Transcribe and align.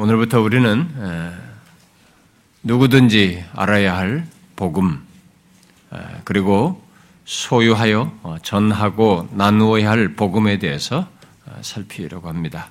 오늘부터 0.00 0.40
우리는 0.40 0.86
누구든지 2.62 3.44
알아야 3.52 3.96
할 3.96 4.28
복음, 4.54 5.04
그리고 6.22 6.80
소유하여 7.24 8.12
어, 8.22 8.36
전하고 8.40 9.28
나누어야 9.32 9.90
할 9.90 10.14
복음에 10.14 10.60
대해서 10.60 11.08
어, 11.46 11.58
살피려고 11.62 12.28
합니다. 12.28 12.70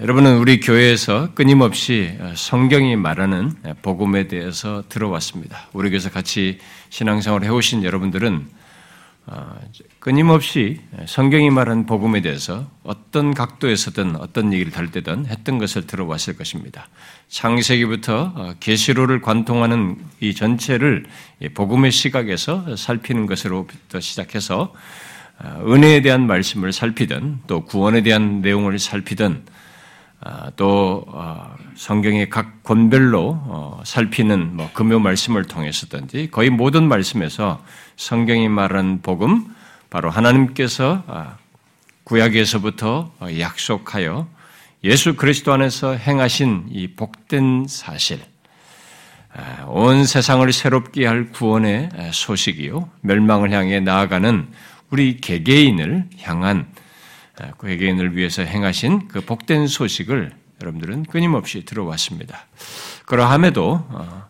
여러분은 0.00 0.38
우리 0.38 0.58
교회에서 0.58 1.32
끊임없이 1.34 2.16
어, 2.18 2.32
성경이 2.34 2.96
말하는 2.96 3.52
복음에 3.82 4.26
대해서 4.26 4.82
들어왔습니다. 4.88 5.68
우리 5.74 5.90
교회에서 5.90 6.10
같이 6.10 6.58
신앙생활을 6.90 7.46
해오신 7.46 7.84
여러분들은 7.84 8.34
어, 8.34 8.63
끊임없이 10.00 10.80
성경이 11.06 11.48
말한 11.50 11.86
복음에 11.86 12.20
대해서 12.20 12.66
어떤 12.82 13.32
각도에서든 13.32 14.16
어떤 14.16 14.52
얘기를 14.52 14.70
다룰 14.70 14.90
때든 14.90 15.26
했던 15.26 15.56
것을 15.56 15.86
들어왔을 15.86 16.36
것입니다. 16.36 16.88
창세기부터 17.28 18.32
어, 18.34 18.54
계시로를 18.60 19.22
관통하는 19.22 19.96
이 20.20 20.34
전체를 20.34 21.06
복음의 21.54 21.90
시각에서 21.90 22.76
살피는 22.76 23.24
것으로부터 23.26 23.98
시작해서 23.98 24.74
어, 25.38 25.64
은혜에 25.66 26.02
대한 26.02 26.26
말씀을 26.26 26.72
살피든 26.72 27.40
또 27.46 27.64
구원에 27.64 28.02
대한 28.02 28.42
내용을 28.42 28.78
살피든 28.78 29.42
또 30.56 31.04
성경의 31.74 32.30
각 32.30 32.62
권별로 32.62 33.82
살피는 33.84 34.56
뭐 34.56 34.70
금요 34.72 34.98
말씀을 34.98 35.44
통해서든지 35.44 36.30
거의 36.30 36.48
모든 36.48 36.88
말씀에서 36.88 37.62
성경이 37.96 38.48
말하는 38.48 39.02
복음, 39.02 39.54
바로 39.90 40.10
하나님께서 40.10 41.04
아, 41.06 41.36
구약에서부터 42.04 43.12
약속하여 43.38 44.28
예수 44.82 45.16
그리스도 45.16 45.52
안에서 45.52 45.94
행하신 45.94 46.66
이 46.70 46.88
복된 46.88 47.66
사실, 47.68 48.20
아, 49.32 49.64
온 49.66 50.04
세상을 50.04 50.52
새롭게 50.52 51.06
할 51.06 51.30
구원의 51.30 51.90
소식이요, 52.12 52.88
멸망을 53.00 53.50
향해 53.52 53.80
나아가는 53.80 54.48
우리 54.90 55.16
개개인을 55.16 56.08
향한 56.20 56.66
아, 57.40 57.50
그 57.56 57.66
개개인을 57.66 58.16
위해서 58.16 58.42
행하신 58.42 59.08
그 59.08 59.20
복된 59.20 59.66
소식을 59.66 60.32
여러분들은 60.60 61.04
끊임없이 61.04 61.64
들어왔습니다. 61.64 62.46
그러함에도 63.06 63.72
어, 63.72 63.88
어, 63.90 64.28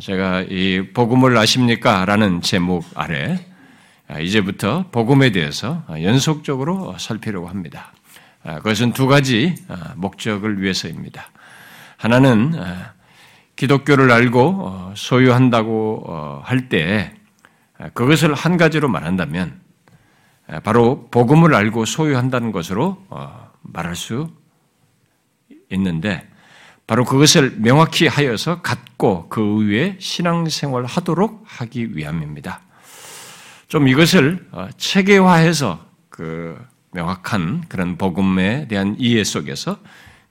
제가 0.00 0.42
이 0.42 0.92
복음을 0.94 1.36
아십니까? 1.36 2.04
라는 2.04 2.40
제목 2.40 2.84
아래 2.94 3.46
아, 4.08 4.18
이제부터 4.18 4.86
복음에 4.90 5.30
대해서 5.30 5.84
연속적으로 6.02 6.96
살피려고 6.98 7.48
합니다. 7.48 7.92
아, 8.42 8.56
그것은 8.56 8.92
두 8.92 9.06
가지 9.06 9.54
아, 9.68 9.92
목적을 9.96 10.60
위해서입니다. 10.60 11.30
하나는 11.96 12.54
기독교를 13.56 14.10
알고 14.10 14.40
어, 14.40 14.94
소유한다고 14.96 16.04
어, 16.06 16.42
할때 16.44 17.14
그것을 17.92 18.34
한 18.34 18.56
가지로 18.56 18.88
말한다면 18.88 19.60
바로 20.62 21.08
복음을 21.10 21.54
알고 21.54 21.84
소유한다는 21.84 22.52
것으로 22.52 23.02
말할 23.62 23.96
수 23.96 24.30
있는데 25.70 26.26
바로 26.86 27.04
그것을 27.04 27.54
명확히 27.58 28.06
하여서 28.06 28.60
갖고 28.60 29.28
그 29.28 29.66
위에 29.66 29.96
신앙생활 29.98 30.84
하도록 30.84 31.42
하기 31.46 31.96
위함입니다. 31.96 32.60
좀 33.68 33.88
이것을 33.88 34.46
어, 34.52 34.68
체계화해서 34.76 35.84
그 36.10 36.56
명확한 36.92 37.64
그런 37.68 37.96
복음에 37.96 38.68
대한 38.68 38.96
이해 38.98 39.24
속에서 39.24 39.78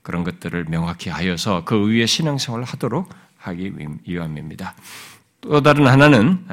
그런 0.02 0.24
것들을 0.24 0.66
명확히 0.70 1.10
하여서 1.10 1.64
그 1.66 1.88
위에 1.88 2.06
신앙생활을 2.06 2.66
하도록 2.66 3.10
하기 3.38 3.74
위함입니다. 4.06 4.76
또 5.42 5.62
다른 5.62 5.88
하나는 5.88 6.46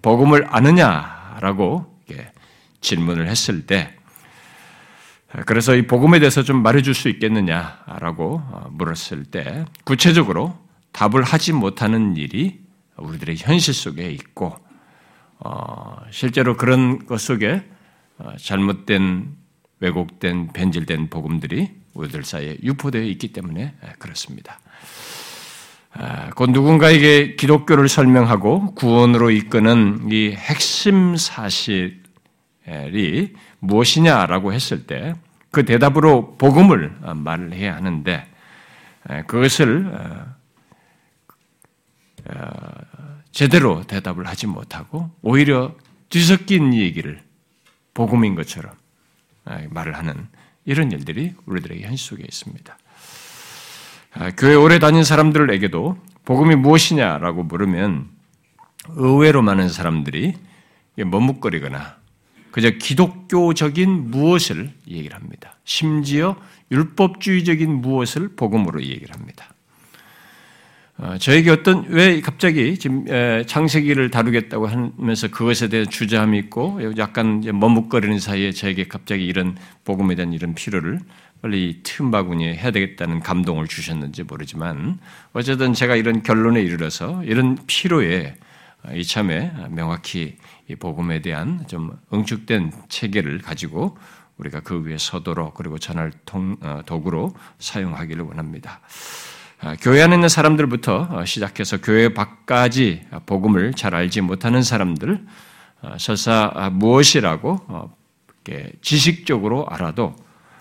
복음을 0.00 0.46
아느냐라고 0.48 1.94
질문을 2.80 3.28
했을 3.28 3.66
때 3.66 3.94
그래서 5.46 5.76
이 5.76 5.86
복음에 5.86 6.18
대해서 6.18 6.42
좀 6.42 6.62
말해줄 6.62 6.94
수 6.94 7.08
있겠느냐라고 7.08 8.42
어, 8.44 8.68
물었을 8.72 9.24
때 9.24 9.64
구체적으로 9.84 10.58
답을 10.92 11.22
하지 11.22 11.52
못하는 11.52 12.16
일이 12.16 12.60
우리들의 12.96 13.36
현실 13.38 13.72
속에 13.72 14.10
있고 14.10 14.56
어, 15.38 15.96
실제로 16.10 16.56
그런 16.56 17.06
것 17.06 17.20
속에 17.20 17.62
어, 18.18 18.32
잘못된 18.38 19.36
왜곡된 19.78 20.48
변질된 20.48 21.10
복음들이 21.10 21.70
우리들 21.94 22.24
사이에 22.24 22.58
유포되어 22.62 23.02
있기 23.02 23.32
때문에 23.32 23.74
그렇습니다. 23.98 24.60
곧 26.36 26.50
누군가에게 26.50 27.34
기독교를 27.34 27.88
설명하고 27.88 28.74
구원으로 28.74 29.30
이끄는 29.30 30.08
이 30.12 30.32
핵심 30.32 31.16
사실이 31.16 31.94
무엇이냐라고 33.60 34.52
했을 34.52 34.86
때 34.86 35.14
그 35.50 35.64
대답으로 35.64 36.36
복음을 36.36 36.96
말을 37.16 37.52
해야 37.52 37.74
하는데 37.74 38.26
그것을 39.26 39.86
어, 39.92 40.34
어, 42.28 42.70
제대로 43.32 43.82
대답을 43.86 44.26
하지 44.26 44.46
못하고 44.46 45.10
오히려 45.22 45.74
뒤섞인 46.08 46.74
얘기를 46.74 47.22
복음인 47.94 48.34
것처럼 48.34 48.74
말을 49.70 49.96
하는 49.96 50.28
이런 50.64 50.92
일들이 50.92 51.34
우리들에게 51.46 51.82
현실 51.86 52.08
속에 52.08 52.24
있습니다. 52.24 52.78
교회 54.36 54.54
오래 54.54 54.78
다닌 54.78 55.02
사람들에게도 55.04 55.98
복음이 56.24 56.56
무엇이냐라고 56.56 57.44
물으면 57.44 58.08
의외로 58.90 59.42
많은 59.42 59.68
사람들이 59.68 60.34
머뭇거리거나 60.96 61.99
그저 62.50 62.70
기독교적인 62.70 64.10
무엇을 64.10 64.70
얘기를 64.88 65.14
합니다. 65.16 65.56
심지어 65.64 66.36
율법주의적인 66.70 67.80
무엇을 67.80 68.30
복음으로 68.36 68.82
얘기를 68.82 69.14
합니다. 69.14 69.48
어, 70.98 71.16
저에게 71.18 71.50
어떤 71.50 71.86
왜 71.88 72.20
갑자기 72.20 72.76
지금 72.78 73.06
창세기를 73.46 74.10
다루겠다고 74.10 74.66
하면서 74.66 75.28
그것에 75.28 75.68
대해 75.68 75.86
주저함이 75.86 76.38
있고 76.38 76.78
약간 76.98 77.40
머뭇거리는 77.40 78.18
사이에 78.18 78.52
저에게 78.52 78.84
갑자기 78.84 79.24
이런 79.24 79.56
복음에 79.84 80.14
대한 80.14 80.34
이런 80.34 80.54
필요를 80.54 81.00
빨리 81.40 81.80
틈바구니에 81.82 82.54
해야 82.54 82.70
되겠다는 82.70 83.20
감동을 83.20 83.66
주셨는지 83.66 84.24
모르지만 84.24 84.98
어쨌든 85.32 85.72
제가 85.72 85.96
이런 85.96 86.22
결론에 86.22 86.60
이르러서 86.60 87.24
이런 87.24 87.56
필요에 87.66 88.34
이참에 88.94 89.52
명확히 89.70 90.36
이 90.70 90.76
복음에 90.76 91.20
대한 91.20 91.66
좀 91.66 91.90
응축된 92.12 92.70
체계를 92.88 93.38
가지고 93.38 93.98
우리가 94.36 94.60
그 94.60 94.84
위에 94.84 94.98
서도록 94.98 95.54
그리고 95.54 95.78
전할 95.78 96.12
어, 96.32 96.82
도구로 96.86 97.34
사용하기를 97.58 98.22
원합니다. 98.22 98.80
아, 99.60 99.74
교회 99.80 100.00
안에 100.00 100.14
있는 100.14 100.28
사람들부터 100.28 101.08
어, 101.10 101.24
시작해서 101.24 101.78
교회 101.80 102.14
밖까지 102.14 103.02
복음을 103.26 103.74
잘 103.74 103.96
알지 103.96 104.20
못하는 104.20 104.62
사람들, 104.62 105.26
어, 105.82 105.96
설사 105.98 106.70
무엇이라고 106.72 107.90
지식적으로 108.80 109.66
알아도 109.68 110.14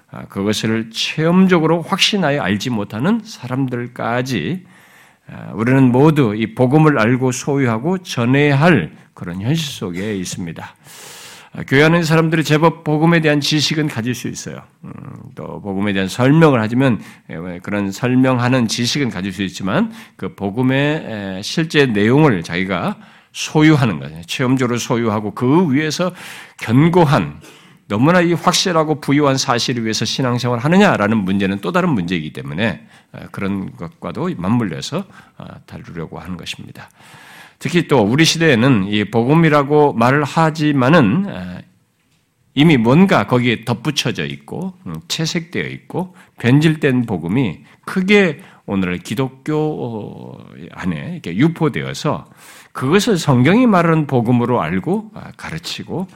아, 0.09 0.25
그것을 0.25 0.89
체험적으로 0.89 1.83
확신하여 1.83 2.41
알지 2.41 2.71
못하는 2.71 3.21
사람들까지 3.23 4.65
아, 5.31 5.51
우리는 5.53 5.83
모두 5.91 6.33
이 6.35 6.55
복음을 6.55 6.97
알고 6.97 7.31
소유하고 7.31 7.99
전해야 7.99 8.59
할 8.59 8.91
그런 9.19 9.41
현실 9.41 9.67
속에 9.67 10.15
있습니다. 10.15 10.75
아, 11.51 11.63
교회 11.67 11.83
안에 11.83 12.03
사람들이 12.03 12.45
제법 12.45 12.85
복음에 12.85 13.19
대한 13.19 13.41
지식은 13.41 13.89
가질 13.89 14.15
수 14.15 14.29
있어요. 14.29 14.61
음, 14.85 14.91
또 15.35 15.61
복음에 15.61 15.91
대한 15.91 16.07
설명을 16.07 16.61
하지만 16.61 17.01
예, 17.29 17.59
그런 17.61 17.91
설명하는 17.91 18.69
지식은 18.69 19.09
가질 19.09 19.33
수 19.33 19.43
있지만 19.43 19.91
그 20.15 20.35
복음의 20.35 21.43
실제 21.43 21.85
내용을 21.85 22.43
자기가 22.43 22.97
소유하는 23.33 23.99
거예요. 23.99 24.21
체험적으로 24.25 24.77
소유하고 24.77 25.31
그 25.31 25.73
위에서 25.73 26.13
견고한 26.61 27.41
너무나 27.87 28.21
이 28.21 28.33
확실하고 28.33 29.01
부유한 29.01 29.37
사실을 29.37 29.83
위해서 29.83 30.05
신앙생활을 30.05 30.63
하느냐라는 30.63 31.17
문제는 31.17 31.59
또 31.59 31.71
다른 31.71 31.89
문제이기 31.89 32.31
때문에 32.31 32.87
어, 33.11 33.19
그런 33.31 33.75
것과도 33.75 34.29
맞물려서 34.37 35.03
어, 35.39 35.45
다루려고 35.65 36.19
하는 36.19 36.37
것입니다. 36.37 36.89
특히 37.59 37.87
또 37.87 38.01
우리 38.01 38.25
시대에는 38.25 38.87
이 38.87 39.03
복음이라고 39.05 39.93
말을 39.93 40.23
하지만은 40.23 41.25
어, 41.27 41.59
이미 42.55 42.77
뭔가 42.77 43.27
거기에 43.27 43.63
덧붙여져 43.63 44.25
있고 44.25 44.73
음, 44.87 44.95
채색되어 45.07 45.65
있고 45.67 46.15
변질된 46.39 47.05
복음이 47.05 47.59
크게 47.85 48.41
오늘 48.65 48.97
기독교 48.99 50.37
안에 50.71 51.13
이렇게 51.13 51.35
유포되어서 51.35 52.25
그것을 52.71 53.17
성경이 53.17 53.65
말하는 53.65 54.05
복음으로 54.05 54.61
알고 54.61 55.11
가르치고 55.37 56.07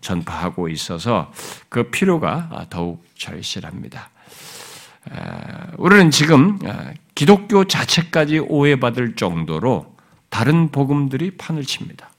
전파하고 0.00 0.68
있어서 0.68 1.32
그 1.68 1.90
필요가 1.90 2.66
더욱 2.70 3.04
절실합니다. 3.16 4.10
우리는 5.76 6.12
지금 6.12 6.56
기독교 7.16 7.64
자체까지 7.64 8.38
오해받을 8.38 9.16
정도로 9.16 9.95
다른 10.28 10.70
복음들이 10.70 11.32
판을 11.32 11.64
칩니다. 11.64 12.10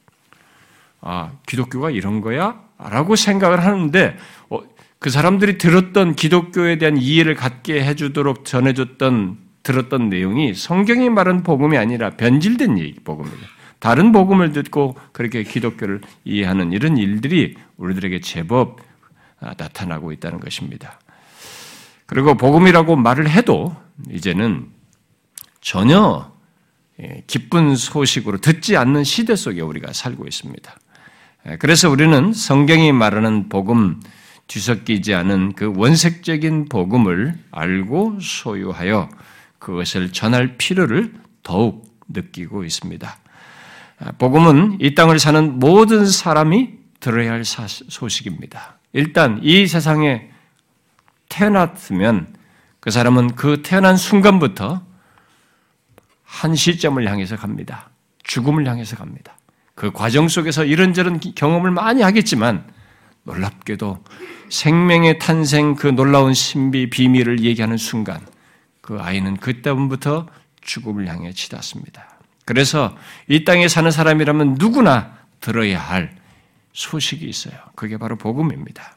아, 1.01 1.31
기독교가 1.45 1.91
이런 1.91 2.21
거야? 2.21 2.59
라고 2.77 3.15
생각을 3.15 3.63
하는데, 3.63 4.17
어, 4.49 4.59
그 4.99 5.09
사람들이 5.09 5.57
들었던 5.57 6.15
기독교에 6.15 6.77
대한 6.77 6.97
이해를 6.97 7.35
갖게 7.35 7.83
해주도록 7.83 8.45
전해줬던, 8.45 9.37
들었던 9.63 10.09
내용이 10.09 10.53
성경이 10.53 11.09
말한 11.09 11.43
복음이 11.43 11.77
아니라 11.77 12.11
변질된 12.11 12.79
얘기, 12.79 12.99
복음입니다. 12.99 13.47
다른 13.79 14.11
복음을 14.11 14.53
듣고 14.53 14.95
그렇게 15.11 15.43
기독교를 15.43 16.01
이해하는 16.25 16.71
이런 16.71 16.97
일들이 16.97 17.55
우리들에게 17.77 18.21
제법 18.21 18.79
아, 19.39 19.53
나타나고 19.57 20.11
있다는 20.13 20.39
것입니다. 20.39 20.99
그리고 22.07 22.35
복음이라고 22.35 22.95
말을 22.95 23.29
해도 23.29 23.75
이제는 24.09 24.67
전혀 25.61 26.31
예, 26.31 26.36
기쁜 27.27 27.75
소식으로 27.75 28.39
듣지 28.39 28.75
않는 28.75 29.03
시대 29.03 29.35
속에 29.35 29.61
우리가 29.61 29.93
살고 29.93 30.25
있습니다. 30.27 30.75
예, 31.49 31.57
그래서 31.57 31.89
우리는 31.89 32.33
성경이 32.33 32.91
말하는 32.91 33.49
복음 33.49 34.01
뒤섞이지 34.47 35.13
않은 35.13 35.53
그 35.53 35.73
원색적인 35.75 36.69
복음을 36.69 37.37
알고 37.51 38.19
소유하여 38.21 39.09
그것을 39.59 40.11
전할 40.11 40.57
필요를 40.57 41.13
더욱 41.43 41.85
느끼고 42.07 42.63
있습니다. 42.63 43.17
아, 43.99 44.11
복음은 44.13 44.77
이 44.79 44.95
땅을 44.95 45.19
사는 45.19 45.59
모든 45.59 46.05
사람이 46.05 46.71
들어야 46.99 47.31
할 47.31 47.43
소식입니다. 47.45 48.77
일단 48.93 49.39
이 49.43 49.67
세상에 49.67 50.29
태어났으면 51.29 52.33
그 52.79 52.89
사람은 52.89 53.35
그 53.35 53.61
태어난 53.63 53.97
순간부터 53.97 54.86
한 56.27 56.55
시점을 56.55 57.09
향해서 57.09 57.37
갑니다. 57.37 57.89
죽음을 58.23 58.67
향해서 58.67 58.97
갑니다. 58.97 59.37
그 59.73 59.91
과정 59.91 60.27
속에서 60.27 60.65
이런저런 60.65 61.19
경험을 61.19 61.71
많이 61.71 62.01
하겠지만 62.01 62.67
놀랍게도 63.23 64.03
생명의 64.49 65.19
탄생 65.19 65.75
그 65.75 65.87
놀라운 65.87 66.33
신비 66.33 66.89
비밀을 66.89 67.43
얘기하는 67.43 67.77
순간 67.77 68.25
그 68.81 68.99
아이는 68.99 69.37
그때부터 69.37 70.27
죽음을 70.61 71.07
향해 71.07 71.31
치닫습니다. 71.31 72.19
그래서 72.45 72.95
이 73.27 73.43
땅에 73.43 73.67
사는 73.67 73.89
사람이라면 73.89 74.55
누구나 74.59 75.17
들어야 75.39 75.79
할 75.79 76.15
소식이 76.73 77.25
있어요. 77.25 77.55
그게 77.75 77.97
바로 77.97 78.15
복음입니다. 78.17 78.95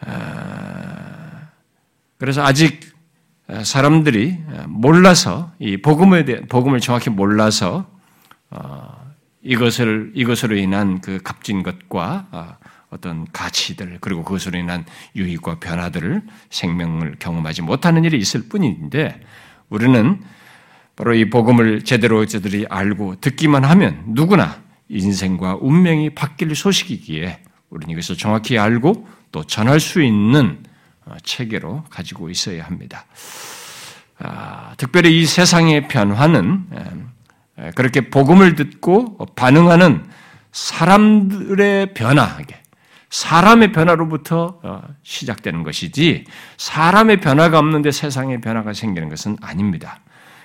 아, 0.00 1.48
그래서 2.18 2.42
아직 2.42 2.92
사람들이 3.64 4.38
몰라서 4.68 5.52
이 5.58 5.76
복음에 5.76 6.24
대해 6.24 6.40
복음을 6.42 6.80
정확히 6.80 7.10
몰라서 7.10 7.86
어, 8.50 9.00
이것을 9.42 10.12
이것으로 10.14 10.56
인한 10.56 11.00
그 11.00 11.20
값진 11.22 11.62
것과 11.62 12.26
어, 12.30 12.56
어떤 12.90 13.26
가치들 13.32 13.98
그리고 14.00 14.24
그것으로 14.24 14.58
인한 14.58 14.84
유익과 15.14 15.60
변화들을 15.60 16.22
생명을 16.50 17.16
경험하지 17.18 17.62
못하는 17.62 18.04
일이 18.04 18.18
있을 18.18 18.48
뿐인데 18.48 19.20
우리는 19.68 20.20
바로 20.96 21.14
이 21.14 21.30
복음을 21.30 21.82
제대로 21.84 22.26
저들이 22.26 22.66
알고 22.68 23.20
듣기만 23.20 23.64
하면 23.64 24.02
누구나 24.08 24.60
인생과 24.88 25.58
운명이 25.60 26.10
바뀔 26.10 26.54
소식이기에 26.54 27.40
우리는 27.70 27.92
이것을 27.92 28.16
정확히 28.16 28.58
알고 28.58 29.08
또 29.30 29.44
전할 29.44 29.78
수 29.78 30.02
있는 30.02 30.58
어, 30.58 30.69
체계로 31.22 31.84
가지고 31.90 32.30
있어야 32.30 32.64
합니다. 32.64 33.04
아, 34.18 34.74
특별히 34.76 35.20
이 35.20 35.26
세상의 35.26 35.88
변화는 35.88 36.66
그렇게 37.74 38.10
복음을 38.10 38.54
듣고 38.54 39.16
반응하는 39.34 40.04
사람들의 40.52 41.94
변화, 41.94 42.38
사람의 43.10 43.72
변화로부터 43.72 44.60
어, 44.62 44.82
시작되는 45.02 45.64
것이지 45.64 46.24
사람의 46.56 47.20
변화가 47.20 47.58
없는데 47.58 47.90
세상의 47.90 48.40
변화가 48.40 48.72
생기는 48.72 49.08
것은 49.08 49.36
아닙니다. 49.40 50.00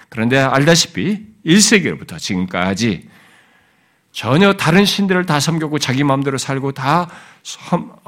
그런데 0.09 0.39
알다시피 0.39 1.27
1세기로부터 1.45 2.17
지금까지 2.17 3.07
전혀 4.15 4.53
다른 4.53 4.85
신들을 4.85 5.25
다 5.25 5.41
섬겼고 5.41 5.77
자기 5.77 6.05
마음대로 6.05 6.37
살고 6.37 6.71
다 6.71 7.09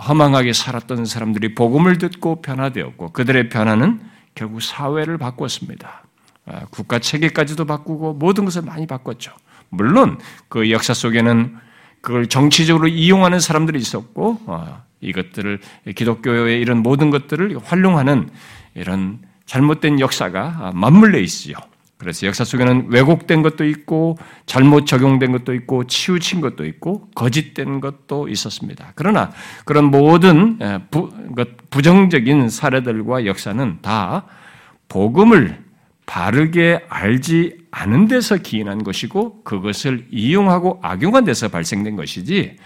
허망하게 0.08 0.54
살았던 0.54 1.04
사람들이 1.06 1.54
복음을 1.54 1.98
듣고 1.98 2.42
변화되었고 2.42 3.12
그들의 3.12 3.50
변화는 3.50 4.00
결국 4.34 4.62
사회를 4.62 5.18
바꿨습니다. 5.18 6.04
아, 6.46 6.62
국가 6.70 7.00
체계까지도 7.00 7.66
바꾸고 7.66 8.14
모든 8.14 8.46
것을 8.46 8.62
많이 8.62 8.88
바꿨죠. 8.88 9.34
물론 9.68 10.18
그 10.48 10.72
역사 10.72 10.94
속에는 10.94 11.58
그걸 12.00 12.28
정치적으로 12.28 12.88
이용하는 12.88 13.42
사람들이 13.42 13.78
있었고 13.78 14.40
어, 14.46 14.82
이것들을 15.02 15.60
기독교의 15.94 16.62
이런 16.62 16.84
모든 16.84 17.10
것들을 17.10 17.58
활용하는 17.62 18.30
이런 18.76 19.20
잘못된 19.46 20.00
역사가 20.00 20.72
맞물려 20.74 21.20
있지요. 21.20 21.58
그래서 21.98 22.28
역사 22.28 22.44
속에는 22.44 22.88
왜곡된 22.90 23.42
것도 23.42 23.66
있고 23.66 24.18
잘못 24.46 24.86
적용된 24.86 25.32
것도 25.32 25.54
있고 25.56 25.86
치우친 25.86 26.42
것도 26.42 26.66
있고 26.66 27.10
거짓된 27.16 27.80
것도 27.80 28.28
있었습니다. 28.28 28.92
그러나 28.96 29.32
그런 29.66 29.86
모든 29.86 30.60
부, 30.92 31.12
부정적인 31.70 32.50
사례들과 32.50 33.26
역사는 33.26 33.80
다 33.82 34.26
복음을 34.90 35.64
바르게 36.06 36.86
알지 36.88 37.58
않은 37.72 38.08
데서 38.08 38.38
기인한 38.38 38.84
것이고 38.84 39.44
그것을 39.44 40.06
이용하고 40.12 40.80
악용한 40.84 41.26
데서 41.26 41.50
발생된 41.50 41.96
것이지 41.96 42.58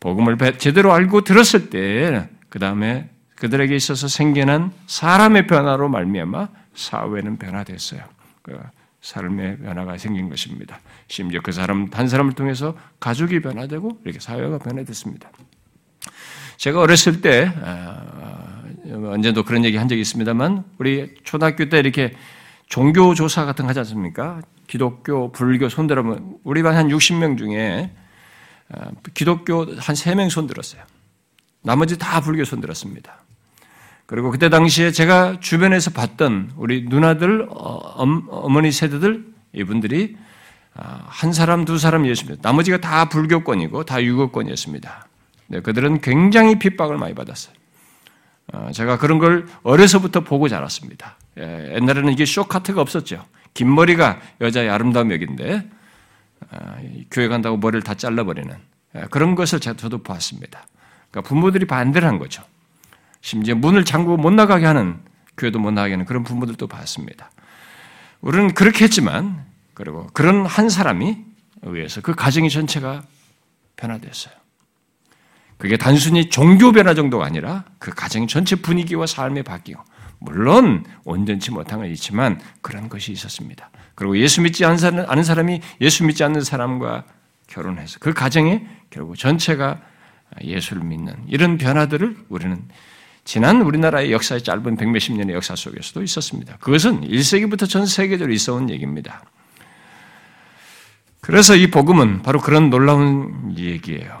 복음을 0.00 0.36
제대로 0.58 0.92
알고 0.92 1.22
들었을 1.22 1.70
때 1.70 2.28
그 2.52 2.58
다음에 2.58 3.08
그들에게 3.36 3.74
있어서 3.74 4.08
생겨난 4.08 4.72
사람의 4.86 5.46
변화로 5.46 5.88
말미암아 5.88 6.48
사회는 6.74 7.38
변화됐어요. 7.38 8.02
그 8.42 8.58
삶의 9.00 9.58
변화가 9.58 9.98
생긴 9.98 10.28
것입니다. 10.28 10.80
심지어 11.08 11.40
그 11.42 11.52
사람 11.52 11.88
한 11.92 12.08
사람을 12.08 12.34
통해서 12.34 12.76
가족이 13.00 13.40
변화되고 13.40 14.00
이렇게 14.04 14.20
사회가 14.20 14.58
변화됐습니다. 14.58 15.30
제가 16.56 16.80
어렸을 16.80 17.20
때 17.20 17.52
아, 17.62 18.62
언제도 18.86 19.42
그런 19.42 19.64
얘기 19.64 19.76
한 19.76 19.88
적이 19.88 20.02
있습니다만 20.02 20.64
우리 20.78 21.14
초등학교 21.24 21.68
때 21.68 21.78
이렇게 21.78 22.14
종교 22.68 23.14
조사 23.14 23.44
같은 23.44 23.64
거 23.64 23.70
하지 23.70 23.80
않습니까? 23.80 24.40
기독교, 24.66 25.32
불교 25.32 25.68
손들어면 25.68 26.38
우리 26.44 26.62
반 26.62 26.76
한 26.76 26.88
60명 26.88 27.36
중에 27.36 27.90
아, 28.70 28.90
기독교 29.14 29.64
한 29.64 29.94
3명 29.94 30.30
손들었어요. 30.30 30.82
나머지 31.62 31.98
다 31.98 32.20
불교 32.20 32.44
손들었습니다. 32.44 33.22
그리고 34.12 34.30
그때 34.30 34.50
당시에 34.50 34.90
제가 34.90 35.40
주변에서 35.40 35.90
봤던 35.90 36.52
우리 36.56 36.84
누나들, 36.86 37.46
어, 37.48 38.04
어머니 38.28 38.70
세대들, 38.70 39.24
이분들이 39.54 40.18
아, 40.74 41.02
한 41.06 41.32
사람, 41.32 41.64
두 41.64 41.78
사람 41.78 42.06
예수입니다. 42.06 42.46
나머지가 42.46 42.76
다 42.76 43.08
불교권이고 43.08 43.84
다 43.84 44.02
유교권이었습니다. 44.02 45.06
네, 45.46 45.60
그들은 45.60 46.02
굉장히 46.02 46.58
핍박을 46.58 46.98
많이 46.98 47.14
받았어요. 47.14 47.54
어, 48.52 48.68
제가 48.74 48.98
그런 48.98 49.18
걸 49.18 49.46
어려서부터 49.62 50.20
보고 50.20 50.46
자랐습니다. 50.46 51.16
예, 51.38 51.76
옛날에는 51.76 52.12
이게 52.12 52.26
쇼카트가 52.26 52.82
없었죠. 52.82 53.24
긴 53.54 53.74
머리가 53.74 54.20
여자의 54.42 54.68
아름다운 54.68 55.10
역인데 55.10 55.70
아, 56.50 56.76
교회 57.10 57.28
간다고 57.28 57.56
머리를 57.56 57.80
다 57.82 57.94
잘라버리는 57.94 58.54
예, 58.94 59.06
그런 59.10 59.34
것을 59.34 59.58
저도 59.58 60.02
봤습니다. 60.02 60.66
그러니까 61.10 61.26
부모들이 61.30 61.64
반대를 61.64 62.06
한 62.06 62.18
거죠. 62.18 62.42
심지어 63.22 63.54
문을 63.54 63.84
잠그고 63.84 64.18
못 64.18 64.30
나가게 64.32 64.66
하는 64.66 65.00
교회도 65.38 65.58
못 65.58 65.70
나가게 65.70 65.94
하는 65.94 66.04
그런 66.04 66.22
부모들도 66.24 66.66
봤습니다. 66.66 67.30
우리는 68.20 68.52
그렇게 68.52 68.84
했지만 68.84 69.46
그리고 69.74 70.06
그런 70.12 70.44
한 70.44 70.68
사람이 70.68 71.16
의해서 71.62 72.00
그 72.02 72.14
가정의 72.14 72.50
전체가 72.50 73.02
변화됐어요. 73.76 74.34
그게 75.56 75.76
단순히 75.76 76.28
종교 76.28 76.72
변화 76.72 76.92
정도가 76.92 77.24
아니라 77.24 77.64
그 77.78 77.92
가정의 77.92 78.28
전체 78.28 78.56
분위기와 78.56 79.06
삶이 79.06 79.44
바뀌고 79.44 79.82
물론 80.18 80.84
온전치 81.04 81.52
못한 81.52 81.78
건 81.78 81.88
있지만 81.90 82.40
그런 82.60 82.88
것이 82.88 83.12
있었습니다. 83.12 83.70
그리고 83.94 84.18
예수 84.18 84.40
믿지 84.40 84.64
않는 84.64 85.22
사람이 85.22 85.60
예수 85.80 86.04
믿지 86.04 86.24
않는 86.24 86.42
사람과 86.42 87.04
결혼해서 87.46 87.98
그 88.00 88.12
가정에 88.12 88.66
결국 88.90 89.16
전체가 89.16 89.80
예수를 90.42 90.82
믿는 90.82 91.14
이런 91.28 91.58
변화들을 91.58 92.16
우리는 92.28 92.68
지난 93.24 93.62
우리나라의 93.62 94.12
역사의 94.12 94.42
짧은 94.42 94.76
백몇십 94.76 95.16
년의 95.16 95.34
역사 95.36 95.54
속에서도 95.54 96.02
있었습니다. 96.02 96.56
그것은 96.58 97.02
1세기부터 97.02 97.68
전 97.68 97.86
세계적으로 97.86 98.32
있어 98.32 98.54
온 98.54 98.68
얘기입니다. 98.68 99.24
그래서 101.20 101.54
이 101.54 101.70
복음은 101.70 102.22
바로 102.22 102.40
그런 102.40 102.68
놀라운 102.68 103.54
얘기예요. 103.56 104.20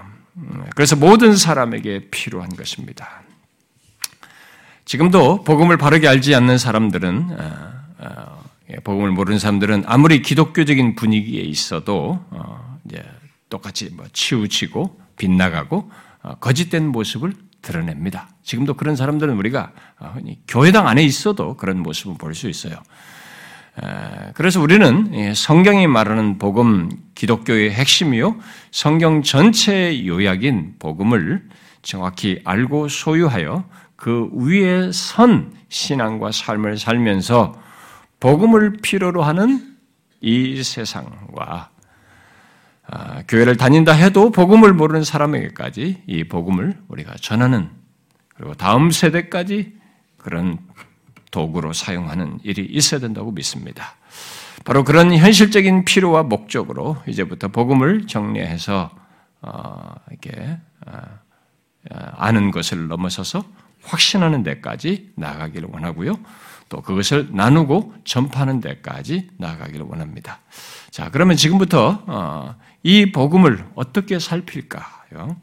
그래서 0.76 0.94
모든 0.94 1.36
사람에게 1.36 2.10
필요한 2.10 2.48
것입니다. 2.50 3.22
지금도 4.84 5.42
복음을 5.42 5.76
바르게 5.76 6.06
알지 6.06 6.34
않는 6.36 6.58
사람들은 6.58 7.36
예, 8.70 8.76
복음을 8.76 9.10
모르는 9.10 9.38
사람들은 9.38 9.84
아무리 9.86 10.22
기독교적인 10.22 10.94
분위기에 10.94 11.42
있어도 11.42 12.24
이제 12.84 13.02
똑같이 13.48 13.90
뭐 13.92 14.06
치우치고 14.12 15.00
빗나가고 15.16 15.90
거짓된 16.40 16.86
모습을 16.88 17.32
드러냅니다. 17.62 18.28
지금도 18.42 18.74
그런 18.74 18.96
사람들은 18.96 19.34
우리가 19.36 19.72
교회당 20.48 20.88
안에 20.88 21.02
있어도 21.04 21.56
그런 21.56 21.80
모습을 21.80 22.16
볼 22.18 22.34
수 22.34 22.48
있어요. 22.48 22.76
그래서 24.34 24.60
우리는 24.60 25.34
성경이 25.34 25.86
말하는 25.86 26.38
복음, 26.38 26.90
기독교의 27.14 27.70
핵심이요, 27.70 28.36
성경 28.70 29.22
전체의 29.22 30.06
요약인 30.06 30.74
복음을 30.78 31.48
정확히 31.80 32.40
알고 32.44 32.88
소유하여 32.88 33.64
그 33.96 34.28
위에 34.32 34.92
선 34.92 35.54
신앙과 35.68 36.32
삶을 36.32 36.76
살면서 36.76 37.54
복음을 38.20 38.76
필요로 38.82 39.22
하는 39.22 39.76
이 40.20 40.62
세상과 40.62 41.70
아, 42.88 43.22
교회를 43.28 43.56
다닌다 43.56 43.92
해도 43.92 44.30
복음을 44.30 44.72
모르는 44.72 45.04
사람에게까지 45.04 46.02
이 46.06 46.24
복음을 46.24 46.78
우리가 46.88 47.14
전하는 47.20 47.70
그리고 48.34 48.54
다음 48.54 48.90
세대까지 48.90 49.74
그런 50.16 50.58
도구로 51.30 51.72
사용하는 51.72 52.38
일이 52.42 52.64
있어야 52.64 53.00
된다고 53.00 53.30
믿습니다. 53.32 53.94
바로 54.64 54.84
그런 54.84 55.16
현실적인 55.16 55.84
필요와 55.84 56.24
목적으로 56.24 56.96
이제부터 57.06 57.48
복음을 57.48 58.06
정리해서 58.06 58.90
어, 59.40 59.94
이렇게 60.10 60.58
어, 60.86 61.00
아는 61.90 62.50
것을 62.50 62.88
넘어서서 62.88 63.44
확신하는 63.82 64.44
데까지 64.44 65.12
나아가기를 65.16 65.68
원하고요. 65.72 66.16
또 66.68 66.80
그것을 66.80 67.28
나누고 67.32 67.94
전파하는 68.04 68.60
데까지 68.60 69.30
나아가기를 69.38 69.84
원합니다. 69.86 70.38
자, 70.90 71.10
그러면 71.10 71.36
지금부터 71.36 72.02
어, 72.06 72.54
이 72.82 73.12
복음을 73.12 73.64
어떻게 73.74 74.18
살필까요? 74.18 75.36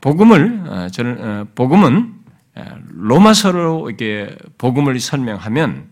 복음을 0.00 0.90
저는 0.92 1.48
복음은 1.54 2.22
예, 2.58 2.64
로마서로 2.90 3.88
이렇게 3.88 4.36
복음을 4.58 4.98
설명하면 5.00 5.90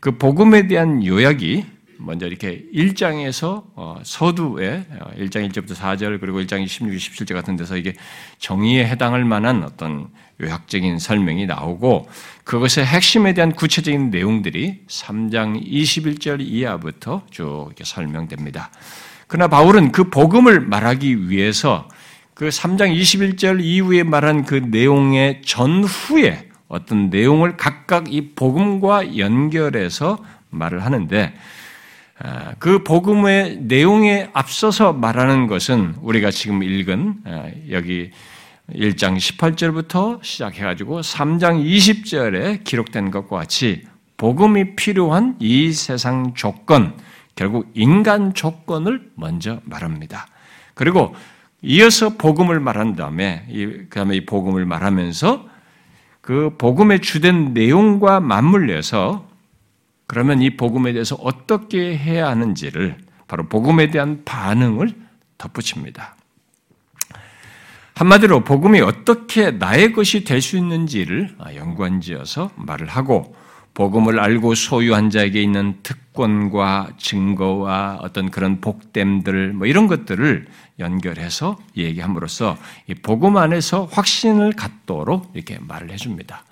그 0.00 0.18
복음에 0.18 0.66
대한 0.66 1.04
요약이 1.04 1.64
먼저 1.98 2.26
이렇게 2.26 2.64
1장에서 2.74 3.64
어, 3.74 4.00
서두에 4.02 4.86
1장 5.18 5.44
어, 5.44 5.48
1절부터 5.48 5.74
4절 5.74 6.18
그리고 6.18 6.40
1장 6.40 6.66
16, 6.66 6.90
17절 6.90 7.34
같은 7.34 7.56
데서 7.56 7.76
이게 7.76 7.92
정의에 8.38 8.86
해당할 8.86 9.24
만한 9.24 9.62
어떤 9.62 10.08
요약적인 10.40 10.98
설명이 10.98 11.46
나오고 11.46 12.08
그것의 12.44 12.86
핵심에 12.86 13.34
대한 13.34 13.52
구체적인 13.52 14.10
내용들이 14.10 14.86
3장 14.88 15.62
21절 15.62 16.40
이하부터 16.40 17.26
쭉 17.30 17.66
이렇게 17.66 17.84
설명됩니다. 17.84 18.70
그러나 19.30 19.46
바울은 19.46 19.92
그 19.92 20.10
복음을 20.10 20.58
말하기 20.58 21.30
위해서 21.30 21.86
그 22.34 22.48
3장 22.48 22.92
21절 22.92 23.60
이후에 23.62 24.02
말한 24.02 24.44
그 24.44 24.56
내용의 24.56 25.42
전후에 25.46 26.48
어떤 26.66 27.10
내용을 27.10 27.56
각각 27.56 28.12
이 28.12 28.34
복음과 28.34 29.18
연결해서 29.18 30.18
말을 30.50 30.84
하는데 30.84 31.32
아, 32.18 32.54
그 32.58 32.82
복음의 32.82 33.58
내용에 33.60 34.30
앞서서 34.32 34.94
말하는 34.94 35.46
것은 35.46 35.94
우리가 36.00 36.32
지금 36.32 36.64
읽은 36.64 37.14
아, 37.24 37.50
여기 37.70 38.10
1장 38.72 39.16
18절부터 39.16 40.24
시작해가지고 40.24 41.02
3장 41.02 41.64
20절에 41.64 42.64
기록된 42.64 43.12
것과 43.12 43.36
같이 43.36 43.84
복음이 44.16 44.74
필요한 44.74 45.36
이 45.38 45.72
세상 45.72 46.34
조건, 46.34 46.96
결국 47.40 47.70
인간 47.72 48.34
조건을 48.34 49.12
먼저 49.14 49.62
말합니다. 49.64 50.26
그리고 50.74 51.16
이어서 51.62 52.10
복음을 52.10 52.60
말한 52.60 52.96
다음에 52.96 53.46
그 53.48 53.88
다음에 53.88 54.16
이 54.16 54.26
복음을 54.26 54.66
말하면서 54.66 55.48
그 56.20 56.54
복음의 56.58 57.00
주된 57.00 57.54
내용과 57.54 58.20
맞물려서 58.20 59.26
그러면 60.06 60.42
이 60.42 60.58
복음에 60.58 60.92
대해서 60.92 61.14
어떻게 61.14 61.96
해야 61.96 62.28
하는지를 62.28 62.98
바로 63.26 63.48
복음에 63.48 63.90
대한 63.90 64.20
반응을 64.26 64.94
덧붙입니다. 65.38 66.16
한마디로 67.94 68.44
복음이 68.44 68.82
어떻게 68.82 69.50
나의 69.50 69.94
것이 69.94 70.24
될 70.24 70.42
수 70.42 70.58
있는지를 70.58 71.36
연관지어서 71.54 72.50
말을 72.56 72.86
하고 72.88 73.34
복음을 73.74 74.18
알고 74.18 74.54
소유한 74.54 75.10
자에게 75.10 75.42
있는 75.42 75.78
특권과 75.82 76.90
증거와 76.98 77.98
어떤 78.02 78.30
그런 78.30 78.60
복됨들 78.60 79.52
뭐 79.52 79.66
이런 79.66 79.86
것들을 79.86 80.46
연결해서 80.78 81.56
얘기함으로써 81.76 82.58
이 82.88 82.94
복음 82.94 83.36
안에서 83.36 83.88
확신을 83.90 84.52
갖도록 84.52 85.30
이렇게 85.34 85.58
말을 85.60 85.90
해줍니다. 85.92 86.44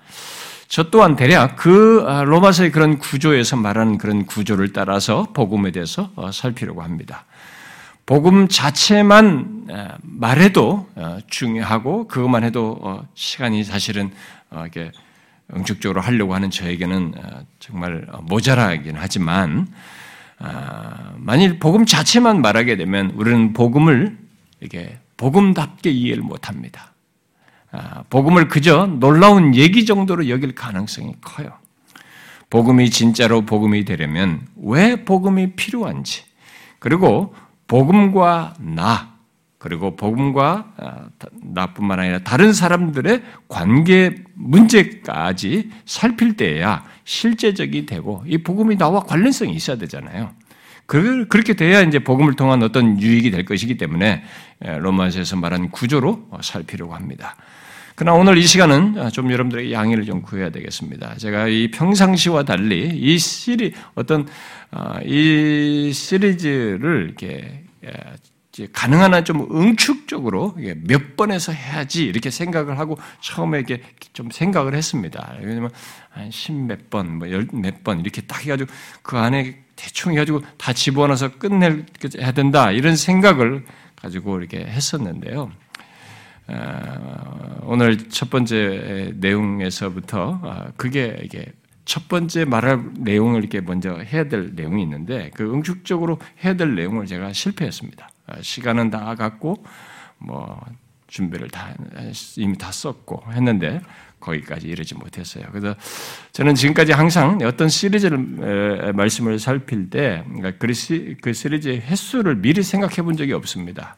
저 0.67 0.89
또한 0.91 1.15
대략 1.15 1.55
그 1.55 2.05
아, 2.07 2.23
로마서의 2.23 2.71
그런 2.71 2.99
구조에서 2.99 3.57
말하는 3.57 3.97
그런 3.97 4.25
구조를 4.25 4.71
따라서 4.71 5.27
복음에 5.33 5.71
대해서 5.71 6.11
어, 6.15 6.31
살피려고 6.31 6.83
합니다. 6.83 7.25
복음 8.05 8.47
자체만 8.47 9.67
말해도 10.01 10.87
어, 10.95 11.17
중요하고 11.27 12.07
그것만 12.07 12.43
해도 12.43 12.77
어, 12.81 13.07
시간이 13.13 13.63
사실은 13.63 14.11
이렇게 14.51 14.91
응축적으로 15.55 16.01
하려고 16.01 16.35
하는 16.35 16.49
저에게는 16.49 17.13
정말 17.59 18.07
모자라긴 18.23 18.95
하지만 18.97 19.67
아, 20.39 21.13
만일 21.17 21.59
복음 21.59 21.85
자체만 21.85 22.41
말하게 22.41 22.77
되면 22.77 23.11
우리는 23.11 23.53
복음을 23.53 24.17
이게 24.61 24.97
복음답게 25.17 25.89
이해를 25.89 26.23
못합니다. 26.23 26.93
아, 27.71 28.03
복음을 28.09 28.47
그저 28.47 28.87
놀라운 28.87 29.53
얘기 29.53 29.85
정도로 29.85 30.29
여길 30.29 30.55
가능성이 30.55 31.13
커요. 31.21 31.51
복음이 32.49 32.89
진짜로 32.89 33.41
복음이 33.41 33.85
되려면 33.85 34.47
왜 34.55 35.03
복음이 35.03 35.55
필요한지, 35.55 36.23
그리고 36.79 37.35
복음과 37.67 38.55
나, 38.59 39.18
그리고 39.59 39.95
복음과 39.97 40.73
아, 40.77 41.09
나뿐만 41.43 41.99
아니라 41.99 42.19
다른 42.19 42.53
사람들의 42.53 43.21
관계 43.49 44.15
문제까지 44.33 45.69
살필 45.85 46.37
때야 46.37 46.85
실제적이 47.03 47.85
되고 47.85 48.23
이 48.25 48.37
복음이 48.37 48.77
나와 48.77 49.01
관련성이 49.01 49.53
있어야 49.53 49.77
되잖아요. 49.77 50.31
그렇게 50.87 51.53
돼야 51.53 51.81
이제 51.81 51.99
복음을 51.99 52.33
통한 52.33 52.63
어떤 52.63 52.99
유익이 52.99 53.29
될 53.29 53.45
것이기 53.45 53.77
때문에 53.77 54.23
로마서에서 54.59 55.35
말한 55.35 55.69
구조로 55.69 56.29
살피려고 56.41 56.95
합니다. 56.95 57.35
그러나 57.93 58.17
오늘 58.17 58.37
이 58.37 58.47
시간은 58.47 59.11
좀 59.11 59.31
여러분들의 59.31 59.71
양해를 59.71 60.05
좀 60.05 60.21
구해야 60.21 60.49
되겠습니다. 60.49 61.17
제가 61.17 61.47
이 61.47 61.69
평상시와 61.69 62.43
달리 62.43 62.89
이 62.95 63.19
시리 63.19 63.73
어떤 63.93 64.25
아, 64.71 64.99
이 65.03 65.91
시리즈를 65.93 67.07
이렇게 67.07 67.65
가능한 68.73 69.13
한 69.13 69.23
좀 69.23 69.47
응축적으로 69.55 70.55
몇 70.87 71.15
번에서 71.15 71.51
해야지 71.51 72.05
이렇게 72.05 72.29
생각을 72.29 72.79
하고 72.79 72.97
처음에 73.21 73.59
이렇게 73.59 73.81
좀 74.13 74.31
생각을 74.31 74.73
했습니다. 74.75 75.35
왜냐면 75.41 75.69
한 76.09 76.29
십 76.31 76.53
몇 76.55 76.89
번, 76.89 77.17
뭐 77.19 77.29
열 77.29 77.47
몇 77.53 77.83
번 77.83 77.99
이렇게 77.99 78.21
딱 78.21 78.43
해가지고 78.43 78.71
그 79.01 79.17
안에 79.17 79.59
대충 79.75 80.13
해가지고 80.13 80.41
다 80.57 80.73
집어넣어서 80.73 81.37
끝내야 81.37 82.31
된다 82.33 82.71
이런 82.71 82.95
생각을 82.95 83.65
가지고 83.95 84.39
이렇게 84.39 84.59
했었는데요. 84.59 85.51
어, 86.47 87.59
오늘 87.63 88.09
첫 88.09 88.29
번째 88.29 89.13
내용에서부터 89.15 90.39
어, 90.41 90.67
그게 90.75 91.19
이게 91.23 91.45
첫 91.85 92.07
번째 92.07 92.45
말할 92.45 92.83
내용을 92.97 93.39
이렇게 93.41 93.61
먼저 93.61 93.97
해야 93.97 94.27
될 94.27 94.51
내용이 94.55 94.81
있는데 94.83 95.29
그 95.35 95.43
응축적으로 95.43 96.19
해야 96.43 96.55
될 96.55 96.75
내용을 96.75 97.05
제가 97.05 97.31
실패했습니다. 97.33 98.08
어, 98.29 98.41
시간은 98.41 98.89
다 98.89 99.15
갖고 99.15 99.63
뭐 100.17 100.59
준비를 101.07 101.49
다 101.49 101.73
이미 102.37 102.57
다 102.57 102.71
썼고 102.71 103.23
했는데 103.33 103.81
거기까지 104.19 104.67
이르지 104.67 104.95
못했어요. 104.95 105.45
그래서 105.51 105.75
저는 106.33 106.55
지금까지 106.55 106.91
항상 106.91 107.39
어떤 107.43 107.69
시리즈를 107.69 108.93
말씀을 108.93 109.39
살필 109.39 109.89
때 109.89 110.23
그러니까 110.27 110.51
그 111.21 111.33
시리즈의 111.33 111.81
횟수를 111.81 112.35
미리 112.35 112.61
생각해 112.61 113.01
본 113.01 113.17
적이 113.17 113.33
없습니다. 113.33 113.95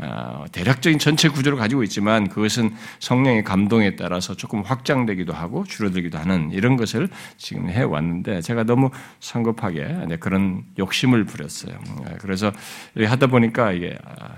어, 0.00 0.44
대략적인 0.52 0.98
전체 0.98 1.28
구조를 1.28 1.58
가지고 1.58 1.82
있지만 1.82 2.28
그것은 2.28 2.74
성령의 3.00 3.42
감동에 3.44 3.96
따라서 3.96 4.34
조금 4.34 4.62
확장되기도 4.62 5.32
하고 5.32 5.64
줄어들기도 5.64 6.18
하는 6.18 6.50
이런 6.52 6.76
것을 6.76 7.08
지금 7.36 7.68
해왔는데 7.68 8.40
제가 8.40 8.62
너무 8.62 8.90
성급하게 9.20 10.06
그런 10.20 10.64
욕심을 10.78 11.24
부렸어요. 11.24 11.78
그래서 12.20 12.52
하다 12.96 13.26
보니까 13.26 13.72
이게 13.72 13.98
아, 14.04 14.36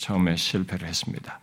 처음에 0.00 0.36
실패를 0.36 0.86
했습니다. 0.86 1.40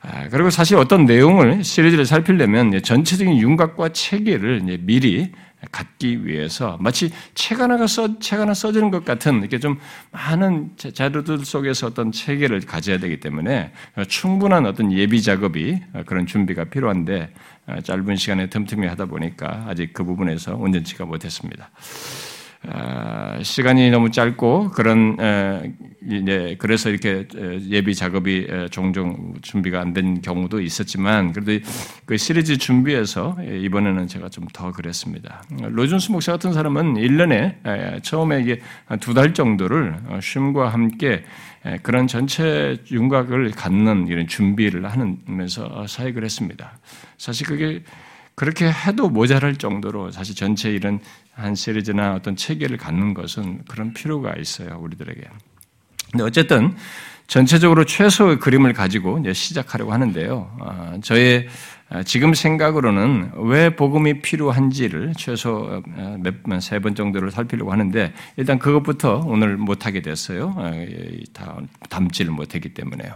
아, 0.00 0.28
그리고 0.28 0.50
사실 0.50 0.76
어떤 0.76 1.04
내용을 1.04 1.62
시리즈를 1.62 2.04
살피려면 2.04 2.82
전체적인 2.82 3.38
윤곽과 3.38 3.90
체계를 3.90 4.62
미리 4.80 5.30
갖기 5.70 6.26
위해서 6.26 6.76
마치 6.80 7.12
책 7.34 7.60
하나가 7.60 7.86
써, 7.86 8.18
책 8.18 8.40
하나 8.40 8.54
써지는 8.54 8.90
것 8.90 9.04
같은 9.04 9.38
이렇게 9.38 9.58
좀 9.58 9.78
많은 10.10 10.70
자료들 10.76 11.44
속에서 11.44 11.86
어떤 11.86 12.10
체계를 12.10 12.60
가져야 12.62 12.98
되기 12.98 13.20
때문에 13.20 13.72
충분한 14.08 14.66
어떤 14.66 14.92
예비 14.92 15.22
작업이 15.22 15.80
그런 16.06 16.26
준비가 16.26 16.64
필요한데 16.64 17.32
짧은 17.84 18.16
시간에 18.16 18.48
틈틈이 18.48 18.86
하다 18.88 19.06
보니까 19.06 19.66
아직 19.68 19.92
그 19.92 20.02
부분에서 20.04 20.56
온전치가 20.56 21.04
못했습니다. 21.04 21.70
아, 22.68 23.38
시간이 23.42 23.90
너무 23.90 24.10
짧고 24.12 24.70
그런 24.70 25.16
이제 26.08 26.54
그래서 26.58 26.90
이렇게 26.90 27.26
예비 27.68 27.94
작업이 27.94 28.46
종종 28.70 29.34
준비가 29.42 29.80
안 29.80 29.92
된 29.92 30.22
경우도 30.22 30.60
있었지만 30.60 31.32
그래도 31.32 31.64
그 32.06 32.16
시리즈 32.16 32.56
준비해서 32.58 33.36
이번에는 33.42 34.06
제가 34.06 34.28
좀 34.28 34.46
더 34.52 34.70
그랬습니다. 34.72 35.42
로준수 35.60 36.12
목사 36.12 36.32
같은 36.32 36.52
사람은 36.52 36.94
1년에 36.94 38.02
처음에 38.02 38.40
이게 38.40 38.60
두 39.00 39.14
달 39.14 39.34
정도를 39.34 39.96
어, 40.08 40.18
쉼과 40.20 40.68
함께 40.68 41.24
그런 41.82 42.06
전체 42.06 42.76
윤곽을 42.90 43.52
갖는 43.52 44.08
이런 44.08 44.26
준비를 44.26 44.84
하면서 44.90 45.86
사역을 45.86 46.24
했습니다. 46.24 46.72
사실 47.18 47.46
그게 47.46 47.82
그렇게 48.34 48.70
해도 48.70 49.08
모자랄 49.08 49.56
정도로 49.56 50.10
사실 50.10 50.34
전체 50.34 50.70
이런 50.70 51.00
한 51.34 51.54
시리즈나 51.54 52.14
어떤 52.14 52.36
체계를 52.36 52.76
갖는 52.76 53.14
것은 53.14 53.64
그런 53.68 53.92
필요가 53.92 54.34
있어요, 54.36 54.78
우리들에게. 54.80 55.20
근데 56.10 56.24
어쨌든 56.24 56.76
전체적으로 57.26 57.84
최소의 57.84 58.38
그림을 58.38 58.74
가지고 58.74 59.18
이제 59.18 59.32
시작하려고 59.32 59.92
하는데요. 59.92 60.56
아, 60.60 60.98
저의 61.02 61.48
아, 61.88 62.02
지금 62.02 62.32
생각으로는 62.32 63.32
왜 63.36 63.74
복음이 63.76 64.22
필요한지를 64.22 65.12
최소 65.16 65.82
어, 65.96 66.16
몇세 66.44 66.78
번 66.78 66.94
정도를 66.94 67.30
살피려고 67.30 67.72
하는데 67.72 68.12
일단 68.36 68.58
그것부터 68.58 69.24
오늘 69.26 69.56
못하게 69.56 70.02
됐어요. 70.02 70.54
아, 70.56 70.72
다 71.32 71.58
담지를 71.88 72.32
못했기 72.32 72.74
때문에요. 72.74 73.14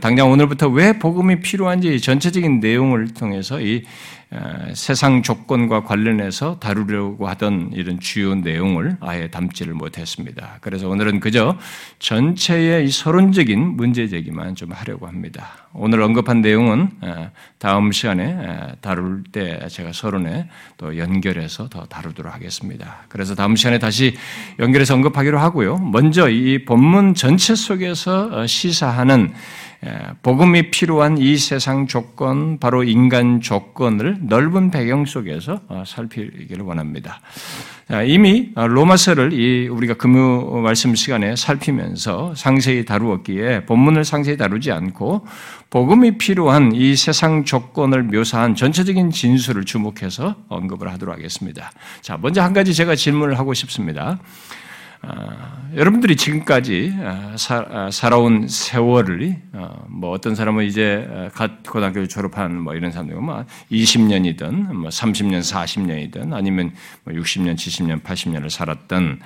당장 0.00 0.30
오늘부터 0.30 0.68
왜 0.68 0.98
복음이 0.98 1.40
필요한지 1.40 2.00
전체적인 2.00 2.60
내용을 2.60 3.08
통해서 3.14 3.60
이 3.60 3.82
세상 4.72 5.22
조건과 5.22 5.82
관련해서 5.84 6.58
다루려고 6.58 7.28
하던 7.28 7.72
이런 7.74 8.00
주요 8.00 8.34
내용을 8.34 8.96
아예 9.00 9.28
담지를 9.28 9.74
못했습니다. 9.74 10.56
그래서 10.62 10.88
오늘은 10.88 11.20
그저 11.20 11.58
전체의 11.98 12.86
이 12.86 12.90
서론적인 12.90 13.76
문제 13.76 14.08
제기만 14.08 14.54
좀 14.54 14.72
하려고 14.72 15.06
합니다. 15.06 15.68
오늘 15.74 16.00
언급한 16.00 16.40
내용은 16.40 16.90
다음 17.58 17.92
시간에 17.92 18.74
다룰 18.80 19.22
때 19.32 19.66
제가 19.68 19.92
서론에 19.92 20.48
또 20.78 20.96
연결해서 20.96 21.68
더 21.68 21.84
다루도록 21.84 22.32
하겠습니다. 22.32 23.04
그래서 23.08 23.34
다음 23.34 23.54
시간에 23.54 23.78
다시 23.78 24.16
연결해서 24.58 24.94
언급하기로 24.94 25.38
하고요. 25.38 25.76
먼저 25.76 26.30
이 26.30 26.64
본문 26.64 27.14
전체 27.14 27.54
속에서 27.54 28.30
어, 28.32 28.46
시사하는 28.46 29.34
복음이 30.22 30.70
필요한 30.70 31.18
이 31.18 31.36
세상 31.36 31.88
조건, 31.88 32.60
바로 32.60 32.84
인간 32.84 33.40
조건을 33.40 34.18
넓은 34.22 34.70
배경 34.70 35.04
속에서 35.04 35.60
어, 35.66 35.82
살피기를 35.84 36.64
원합니다. 36.64 37.20
이미 38.06 38.52
로마서를 38.54 39.68
우리가 39.68 39.94
금요 39.94 40.62
말씀 40.62 40.94
시간에 40.94 41.34
살피면서 41.34 42.34
상세히 42.36 42.84
다루었기에 42.84 43.66
본문을 43.66 44.04
상세히 44.04 44.36
다루지 44.36 44.70
않고 44.70 45.26
복음이 45.68 46.16
필요한 46.16 46.72
이 46.72 46.94
세상 46.94 47.44
조건을 47.44 48.04
묘사한 48.04 48.54
전체적인 48.54 49.10
진술을 49.10 49.64
주목해서 49.64 50.36
언급을 50.48 50.92
하도록 50.92 51.14
하겠습니다. 51.14 51.72
자, 52.00 52.16
먼저 52.16 52.40
한 52.40 52.52
가지 52.52 52.72
제가 52.72 52.94
질문을 52.94 53.38
하고 53.38 53.52
싶습니다. 53.52 54.18
아, 55.04 55.68
여러분들이 55.74 56.14
지금까지 56.14 56.94
아, 57.00 57.34
아, 57.70 57.90
살아온 57.90 58.46
세월을 58.46 59.36
뭐 59.88 60.10
어떤 60.10 60.36
사람은 60.36 60.64
이제 60.64 61.30
갓 61.34 61.64
고등학교 61.64 62.06
졸업한 62.06 62.60
뭐 62.60 62.74
이런 62.74 62.92
사람들 62.92 63.16
뭐 63.16 63.44
20년이든 63.72 64.72
뭐 64.72 64.90
30년, 64.90 65.40
40년이든 65.40 66.32
아니면 66.32 66.72
뭐 67.02 67.12
60년, 67.14 67.56
70년, 67.56 68.02
80년을 68.02 68.48
살았던 68.48 69.20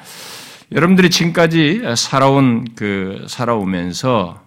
여러분들이 0.72 1.10
지금까지 1.10 1.82
살아온 1.94 2.64
그 2.74 3.26
살아오면서 3.28 4.42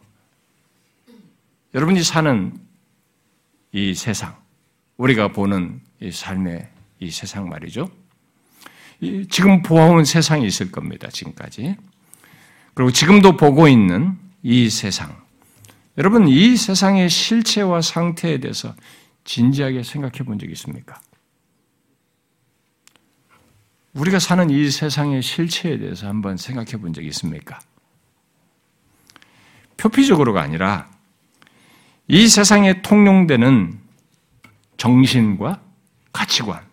여러분이 1.75 2.01
사는 2.01 2.53
이 3.71 3.93
세상, 3.93 4.35
우리가 4.97 5.27
보는 5.27 5.79
이 6.01 6.11
삶의 6.11 6.67
이 7.01 7.11
세상 7.11 7.47
말이죠. 7.47 7.87
지금 9.29 9.61
보아온 9.61 10.03
세상이 10.03 10.45
있을 10.45 10.71
겁니다. 10.71 11.07
지금까지. 11.09 11.75
그리고 12.73 12.91
지금도 12.91 13.37
보고 13.37 13.67
있는 13.67 14.17
이 14.43 14.69
세상. 14.69 15.15
여러분, 15.97 16.27
이 16.27 16.55
세상의 16.55 17.09
실체와 17.09 17.81
상태에 17.81 18.39
대해서 18.39 18.75
진지하게 19.23 19.83
생각해 19.83 20.19
본 20.25 20.39
적이 20.39 20.53
있습니까? 20.53 20.99
우리가 23.93 24.19
사는 24.19 24.49
이 24.49 24.69
세상의 24.69 25.21
실체에 25.21 25.77
대해서 25.77 26.07
한번 26.07 26.37
생각해 26.37 26.71
본 26.77 26.93
적이 26.93 27.07
있습니까? 27.07 27.59
표피적으로가 29.77 30.41
아니라 30.41 30.89
이 32.07 32.27
세상에 32.27 32.81
통용되는 32.81 33.79
정신과 34.77 35.61
가치관, 36.11 36.68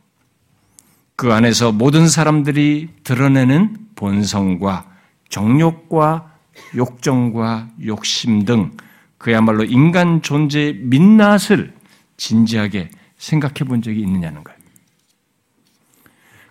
그 1.17 1.33
안에서 1.33 1.73
모든 1.73 2.09
사람들이 2.09 2.89
드러내는 3.03 3.77
본성과 3.97 4.87
정욕과 5.31 6.31
욕정과 6.77 7.69
욕심 7.87 8.45
등 8.45 8.71
그야말로 9.19 9.65
인간 9.65 10.23
존재의 10.23 10.75
민낯을 10.75 11.75
진지하게 12.19 12.91
생각해 13.17 13.55
본 13.67 13.81
적이 13.83 14.01
있느냐는 14.03 14.45
거예요. 14.45 14.59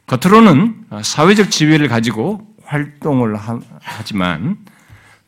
겉으로는 0.07 0.85
사회적 1.03 1.51
지위를 1.51 1.87
가지고 1.87 2.47
활동을 2.63 3.37
하지만 3.81 4.57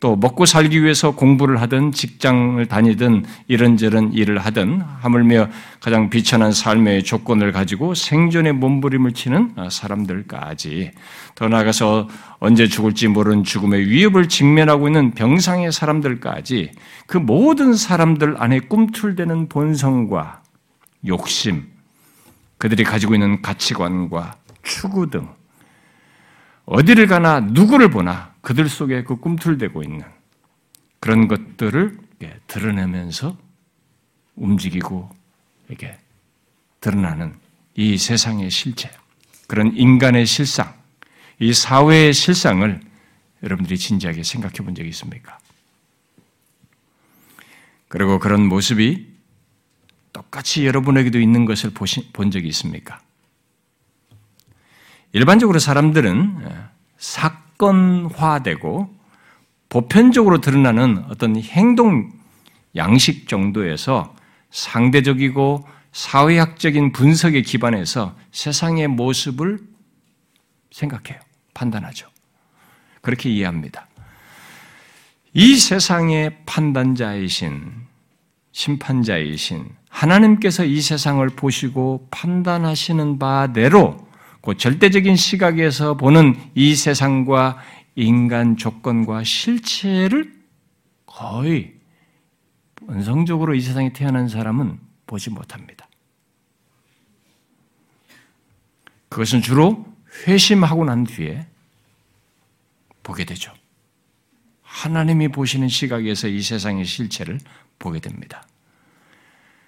또 0.00 0.14
먹고 0.14 0.46
살기 0.46 0.82
위해서 0.84 1.10
공부를 1.10 1.60
하든 1.62 1.90
직장을 1.90 2.64
다니든 2.66 3.24
이런저런 3.48 4.12
일을 4.12 4.38
하든 4.38 4.80
하물며 5.00 5.48
가장 5.80 6.08
비천한 6.08 6.52
삶의 6.52 7.02
조건을 7.02 7.50
가지고 7.50 7.94
생존의 7.94 8.52
몸부림을 8.52 9.12
치는 9.12 9.54
사람들까지. 9.70 10.92
더 11.34 11.48
나아가서 11.48 12.08
언제 12.38 12.68
죽을지 12.68 13.08
모르는 13.08 13.42
죽음의 13.42 13.88
위협을 13.88 14.28
직면하고 14.28 14.86
있는 14.86 15.10
병상의 15.12 15.72
사람들까지 15.72 16.70
그 17.08 17.18
모든 17.18 17.74
사람들 17.74 18.36
안에 18.38 18.60
꿈틀대는 18.60 19.48
본성과 19.48 20.42
욕심, 21.06 21.66
그들이 22.58 22.84
가지고 22.84 23.14
있는 23.14 23.42
가치관과 23.42 24.36
추구 24.62 25.10
등 25.10 25.28
어디를 26.66 27.06
가나 27.06 27.40
누구를 27.40 27.90
보나 27.90 28.32
그들 28.40 28.68
속에 28.68 29.04
그 29.04 29.16
꿈틀대고 29.16 29.82
있는 29.82 30.04
그런 31.00 31.28
것들을 31.28 31.98
드러내면서 32.46 33.36
움직이고 34.36 35.10
이게 35.68 35.98
드러나는 36.80 37.34
이 37.74 37.98
세상의 37.98 38.50
실체, 38.50 38.90
그런 39.46 39.76
인간의 39.76 40.26
실상, 40.26 40.74
이 41.38 41.52
사회의 41.52 42.12
실상을 42.12 42.80
여러분들이 43.42 43.78
진지하게 43.78 44.22
생각해 44.22 44.56
본 44.56 44.74
적이 44.74 44.88
있습니까? 44.90 45.38
그리고 47.86 48.18
그런 48.18 48.46
모습이 48.46 49.06
똑같이 50.12 50.66
여러분에게도 50.66 51.20
있는 51.20 51.44
것을 51.44 51.70
본 51.70 52.30
적이 52.30 52.48
있습니까? 52.48 53.00
일반적으로 55.12 55.58
사람들은 55.58 56.38
예, 56.42 56.64
사건화되고 57.58 58.88
보편적으로 59.68 60.40
드러나는 60.40 61.04
어떤 61.10 61.36
행동 61.36 62.10
양식 62.76 63.28
정도에서 63.28 64.14
상대적이고 64.50 65.66
사회학적인 65.92 66.92
분석에 66.92 67.42
기반해서 67.42 68.14
세상의 68.32 68.88
모습을 68.88 69.58
생각해요. 70.70 71.20
판단하죠. 71.52 72.08
그렇게 73.02 73.30
이해합니다. 73.30 73.86
이 75.34 75.56
세상의 75.56 76.44
판단자이신, 76.46 77.72
심판자이신 78.52 79.68
하나님께서 79.88 80.64
이 80.64 80.80
세상을 80.80 81.26
보시고 81.30 82.06
판단하시는 82.10 83.18
바대로 83.18 84.07
그 84.40 84.56
절대적인 84.56 85.16
시각에서 85.16 85.96
보는 85.96 86.36
이 86.54 86.74
세상과 86.74 87.58
인간 87.96 88.56
조건과 88.56 89.24
실체를 89.24 90.32
거의 91.06 91.74
원성적으로 92.86 93.54
이 93.54 93.60
세상에 93.60 93.92
태어난 93.92 94.28
사람은 94.28 94.78
보지 95.06 95.30
못합니다. 95.30 95.88
그것은 99.08 99.42
주로 99.42 99.86
회심하고 100.26 100.84
난 100.84 101.04
뒤에 101.04 101.46
보게 103.02 103.24
되죠. 103.24 103.52
하나님이 104.62 105.28
보시는 105.28 105.68
시각에서 105.68 106.28
이 106.28 106.40
세상의 106.40 106.84
실체를 106.84 107.40
보게 107.78 108.00
됩니다. 108.00 108.46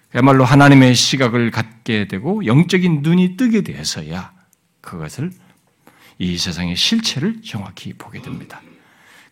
그야말로 0.09 0.43
하나님의 0.43 0.93
시각을 0.93 1.51
갖게 1.51 2.07
되고 2.07 2.45
영적인 2.45 3.01
눈이 3.01 3.37
뜨게 3.37 3.61
되어서야 3.61 4.40
그것을 4.81 5.31
이 6.19 6.37
세상의 6.37 6.75
실체를 6.75 7.41
정확히 7.41 7.93
보게 7.93 8.21
됩니다. 8.21 8.61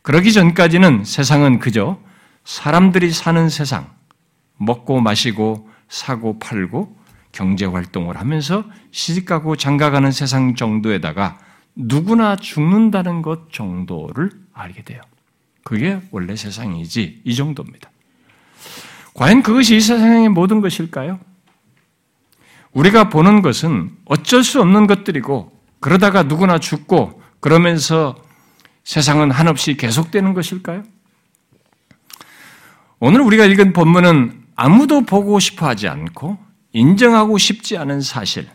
그러기 0.01 0.31
전까지는 0.31 1.03
세상은 1.03 1.59
그저 1.59 1.99
사람들이 2.45 3.11
사는 3.11 3.49
세상, 3.49 3.91
먹고 4.57 5.01
마시고 5.01 5.69
사고 5.87 6.39
팔고 6.39 6.97
경제 7.31 7.65
활동을 7.65 8.17
하면서 8.17 8.63
시집가고 8.91 9.55
장가가는 9.55 10.11
세상 10.11 10.55
정도에다가 10.55 11.37
누구나 11.75 12.35
죽는다는 12.35 13.21
것 13.21 13.51
정도를 13.53 14.31
알게 14.53 14.83
돼요. 14.83 15.01
그게 15.63 15.99
원래 16.11 16.35
세상이지 16.35 17.21
이 17.23 17.35
정도입니다. 17.35 17.91
과연 19.13 19.43
그것이 19.43 19.75
이 19.75 19.81
세상의 19.81 20.29
모든 20.29 20.61
것일까요? 20.61 21.19
우리가 22.73 23.09
보는 23.09 23.41
것은 23.41 23.91
어쩔 24.05 24.43
수 24.43 24.61
없는 24.61 24.87
것들이고 24.87 25.51
그러다가 25.79 26.23
누구나 26.23 26.59
죽고 26.59 27.21
그러면서 27.39 28.15
세상은 28.83 29.31
한없이 29.31 29.75
계속되는 29.75 30.33
것일까요? 30.33 30.83
오늘 32.99 33.21
우리가 33.21 33.45
읽은 33.45 33.73
본문은 33.73 34.43
아무도 34.55 35.01
보고 35.01 35.39
싶어 35.39 35.67
하지 35.67 35.87
않고 35.87 36.37
인정하고 36.73 37.37
싶지 37.37 37.77
않은 37.77 38.01
사실, 38.01 38.47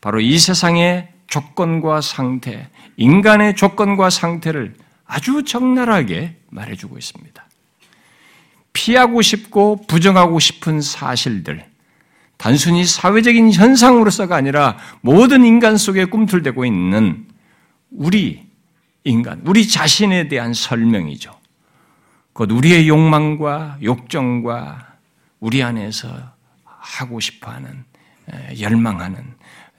바로 0.00 0.20
이 0.20 0.38
세상의 0.38 1.10
조건과 1.26 2.00
상태, 2.00 2.68
인간의 2.96 3.54
조건과 3.56 4.10
상태를 4.10 4.74
아주 5.04 5.44
적나라하게 5.44 6.36
말해주고 6.50 6.98
있습니다. 6.98 7.44
피하고 8.72 9.20
싶고 9.20 9.84
부정하고 9.86 10.38
싶은 10.38 10.80
사실들, 10.80 11.64
단순히 12.42 12.84
사회적인 12.84 13.52
현상으로서가 13.52 14.34
아니라 14.34 14.76
모든 15.00 15.44
인간 15.44 15.76
속에 15.76 16.06
꿈틀대고 16.06 16.64
있는 16.64 17.28
우리 17.92 18.44
인간, 19.04 19.40
우리 19.44 19.68
자신에 19.68 20.26
대한 20.26 20.52
설명이죠. 20.52 21.38
곧 22.32 22.50
우리의 22.50 22.88
욕망과 22.88 23.78
욕정과 23.80 24.96
우리 25.38 25.62
안에서 25.62 26.12
하고 26.64 27.20
싶어 27.20 27.52
하는 27.52 27.84
열망하는 28.58 29.24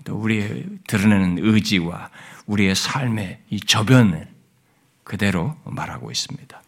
또 0.05 0.15
우리의 0.15 0.65
드러내는 0.87 1.39
의지와 1.39 2.11
우리의 2.45 2.75
삶의 2.75 3.39
이 3.49 3.59
저변을 3.59 4.29
그대로 5.03 5.57
말하고 5.65 6.11
있습니다. 6.11 6.63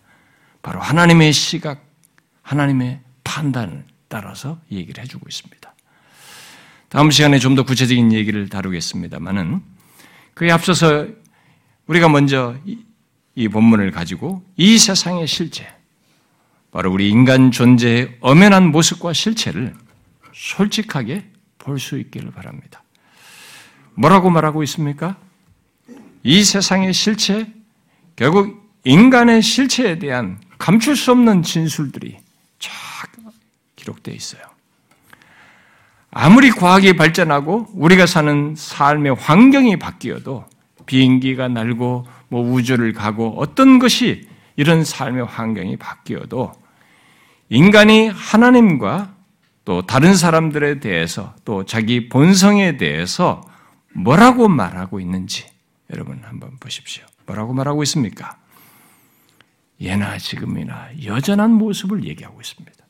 바로 0.62 0.82
하나님의 0.82 1.32
시각, 1.32 1.86
하나님의 2.42 3.00
판단을 3.24 3.86
따라서 4.10 4.60
얘기를 4.70 5.02
해주고 5.02 5.26
있습니다. 5.30 5.75
다음 6.90 7.12
시간에 7.12 7.40
좀 7.40 7.56
더 7.56 7.64
구체적인 7.64 8.12
얘기를 8.14 8.48
다루겠습니다만은 8.50 9.62
그에 10.34 10.52
앞서서 10.52 11.08
우리가 11.88 12.10
먼저 12.10 12.56
이 13.36 13.48
본문을 13.48 13.92
가지고 13.92 14.44
이 14.58 14.78
세상의 14.78 15.28
실체, 15.28 15.68
바로 16.72 16.92
우리 16.92 17.10
인간 17.10 17.52
존재의 17.52 18.18
엄연한 18.22 18.72
모습과 18.72 19.14
실체를 19.14 19.74
솔직하게 20.34 21.30
볼 21.58 21.80
수 21.80 21.98
있기를 21.98 22.32
바랍니다. 22.32 22.84
뭐라고 23.96 24.30
말하고 24.30 24.62
있습니까? 24.64 25.18
이 26.24 26.44
세상의 26.44 26.94
실체, 26.94 27.52
결국 28.16 28.72
인간의 28.84 29.42
실체에 29.42 29.98
대한 30.00 30.40
감출 30.58 30.96
수 30.96 31.12
없는 31.12 31.44
진술들이 31.44 32.18
쫙 32.60 32.72
기록되어 33.76 34.14
있어요. 34.14 34.42
아무리 36.18 36.50
과학이 36.50 36.96
발전하고 36.96 37.68
우리가 37.74 38.06
사는 38.06 38.56
삶의 38.56 39.16
환경이 39.16 39.78
바뀌어도 39.78 40.46
비행기가 40.86 41.50
날고 41.50 42.08
뭐 42.30 42.52
우주를 42.54 42.94
가고 42.94 43.36
어떤 43.38 43.80
것이 43.80 44.26
이런 44.56 44.86
삶의 44.86 45.26
환경이 45.26 45.76
바뀌어도 45.76 46.54
인간이 47.50 48.08
하나님과 48.08 49.14
또 49.66 49.82
다른 49.82 50.16
사람들에 50.16 50.80
대해서 50.80 51.36
또 51.44 51.66
자기 51.66 52.08
본성에 52.08 52.78
대해서 52.78 53.42
뭐라고 53.94 54.48
말하고 54.48 55.02
있는지 55.02 55.46
여러분 55.92 56.22
한번 56.24 56.56
보십시오. 56.62 57.04
뭐라고 57.26 57.52
말하고 57.52 57.84
있습니까? 57.84 58.38
예나 59.82 60.18
지금이나 60.18 60.92
여전한 61.04 61.52
모습을 61.52 62.06
얘기하고 62.06 62.40
있습니다. 62.40 62.86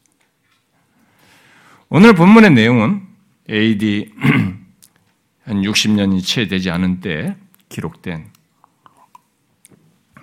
오늘 1.89 2.13
본문의 2.13 2.51
내용은 2.51 3.04
AD 3.49 4.11
한 5.45 5.61
60년이 5.61 6.23
채 6.25 6.47
되지 6.47 6.71
않은 6.71 7.01
때 7.01 7.35
기록된 7.69 8.27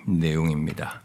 내용입니다. 0.05 1.01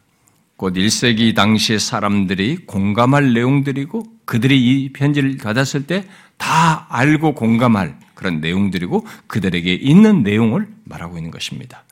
곧 0.56 0.74
1세기 0.74 1.34
당시의 1.36 1.78
사람들이 1.78 2.66
공감할 2.66 3.32
내용들이고 3.32 4.02
그들이 4.24 4.60
이 4.60 4.92
편지를 4.92 5.36
받았을 5.36 5.86
때 5.86 6.04
다 6.38 6.86
알고 6.88 7.34
공감할 7.34 7.98
그런 8.14 8.40
내용들이고 8.40 9.06
그들에게 9.26 9.74
있는 9.74 10.22
내용을 10.22 10.68
말하고 10.84 11.18
있는 11.18 11.30
것입니다. 11.30 11.84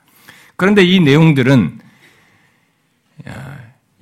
그런데 0.55 0.83
이 0.83 0.99
내용들은 0.99 1.79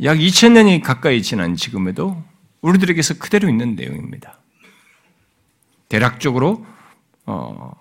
약 0.03 0.17
2000년이 0.17 0.81
가까이 0.81 1.21
지난 1.21 1.55
지금에도 1.55 2.23
우리들에게서 2.61 3.15
그대로 3.15 3.49
있는 3.49 3.75
내용입니다. 3.75 4.39
대략적으로 5.89 6.65
어, 7.26 7.71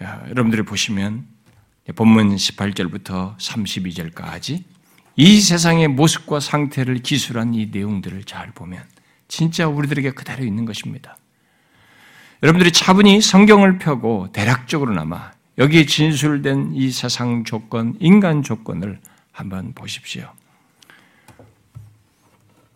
여러분들이 0.00 0.62
보시면 0.62 1.26
본문 1.94 2.36
18절부터 2.36 3.36
32절까지 3.38 4.64
이 5.16 5.40
세상의 5.40 5.88
모습과 5.88 6.40
상태를 6.40 6.98
기술한 6.98 7.54
이 7.54 7.66
내용들을 7.66 8.24
잘 8.24 8.52
보면 8.52 8.82
진짜 9.28 9.66
우리들에게 9.68 10.12
그대로 10.12 10.44
있는 10.44 10.64
것입니다. 10.64 11.16
여러분들이 12.42 12.72
차분히 12.72 13.20
성경을 13.20 13.78
펴고 13.78 14.32
대략적으로나마 14.32 15.32
여기에 15.58 15.86
진술된 15.86 16.72
이 16.74 16.90
세상 16.90 17.44
조건, 17.44 17.94
인간 18.00 18.42
조건을 18.42 19.00
한번 19.32 19.74
보십시오. 19.74 20.32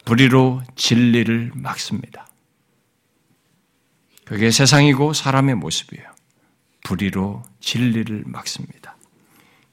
불의로 0.05 0.63
진리를 0.77 1.53
막습니다. 1.55 2.26
그게 4.27 4.51
세상이고 4.51 5.12
사람의 5.12 5.55
모습이에요. 5.55 6.05
불의로 6.85 7.45
진리를 7.61 8.25
막습니다. 8.27 8.97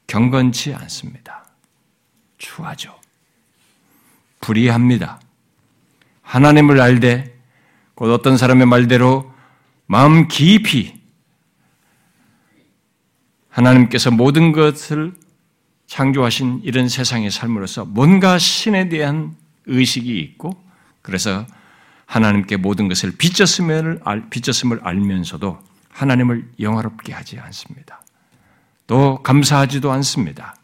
경건치 0.06 0.76
않습니다. 0.76 1.48
추하죠. 2.38 2.96
불의합니다. 4.42 5.20
하나님을 6.22 6.80
알되 6.80 7.36
곧 7.96 8.12
어떤 8.12 8.38
사람의 8.38 8.68
말대로 8.68 9.34
마음 9.88 10.28
깊이 10.28 11.02
하나님께서 13.50 14.12
모든 14.12 14.52
것을 14.52 15.14
창조하신 15.88 16.62
이런 16.64 16.90
세상의 16.90 17.32
삶으로서 17.32 17.86
뭔가 17.86 18.38
신에 18.38 18.88
대한 18.88 19.36
의식이 19.66 20.20
있고 20.20 20.52
그래서 21.02 21.46
하나님께 22.06 22.58
모든 22.58 22.88
것을 22.88 23.16
빚졌음을, 23.18 24.02
빚졌음을 24.30 24.82
알면서도 24.84 25.60
하나님을 25.90 26.50
영화롭게 26.60 27.14
하지 27.14 27.40
않습니다. 27.40 28.02
또 28.88 29.22
감사하지도 29.24 29.92
않습니다. 29.92 30.56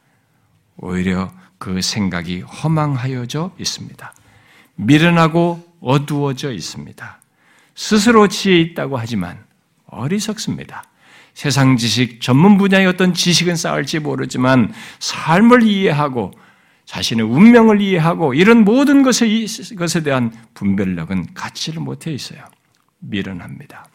오히려 0.78 1.32
그 1.58 1.82
생각이 1.82 2.42
허망하여져 2.42 3.52
있습니다. 3.58 4.14
미련하고 4.76 5.64
어두워져 5.82 6.52
있습니다. 6.52 7.20
스스로 7.76 8.28
지혜 8.28 8.60
있다고 8.60 8.98
하지만 8.98 9.44
어리석습니다. 9.88 10.84
세상 11.34 11.78
지식, 11.78 12.22
전문 12.22 12.58
분야의 12.58 12.88
어떤 12.88 13.14
지식은 13.14 13.56
쌓을지 13.56 14.00
모르지만 14.00 14.74
삶을 15.00 15.64
이해하고 15.64 16.32
자신의 16.90 17.24
운명을 17.24 17.82
이해하고 17.82 18.34
이런 18.34 18.66
모든 18.66 19.04
것에, 19.04 19.28
것에 19.78 20.02
대한 20.02 20.34
분별력은 20.56 21.36
갖지를 21.36 21.84
못해 21.84 22.12
있어요. 22.12 22.44
미련합니다. 22.98 23.86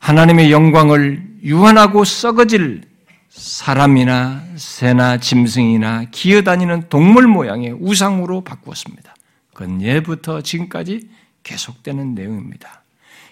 하나님의 0.00 0.50
영광을 0.50 1.22
유한하고 1.44 2.04
썩어질 2.04 2.82
사람이나 3.28 4.42
새나 4.56 5.18
짐승이나 5.18 6.06
기어다니는 6.10 6.88
동물 6.88 7.28
모양의 7.28 7.76
우상으로 7.78 8.40
바꾸었습니다. 8.40 9.14
그건 9.54 9.80
예부터 9.80 10.40
지금까지 10.40 11.08
계속되는 11.44 12.16
내용입니다. 12.16 12.82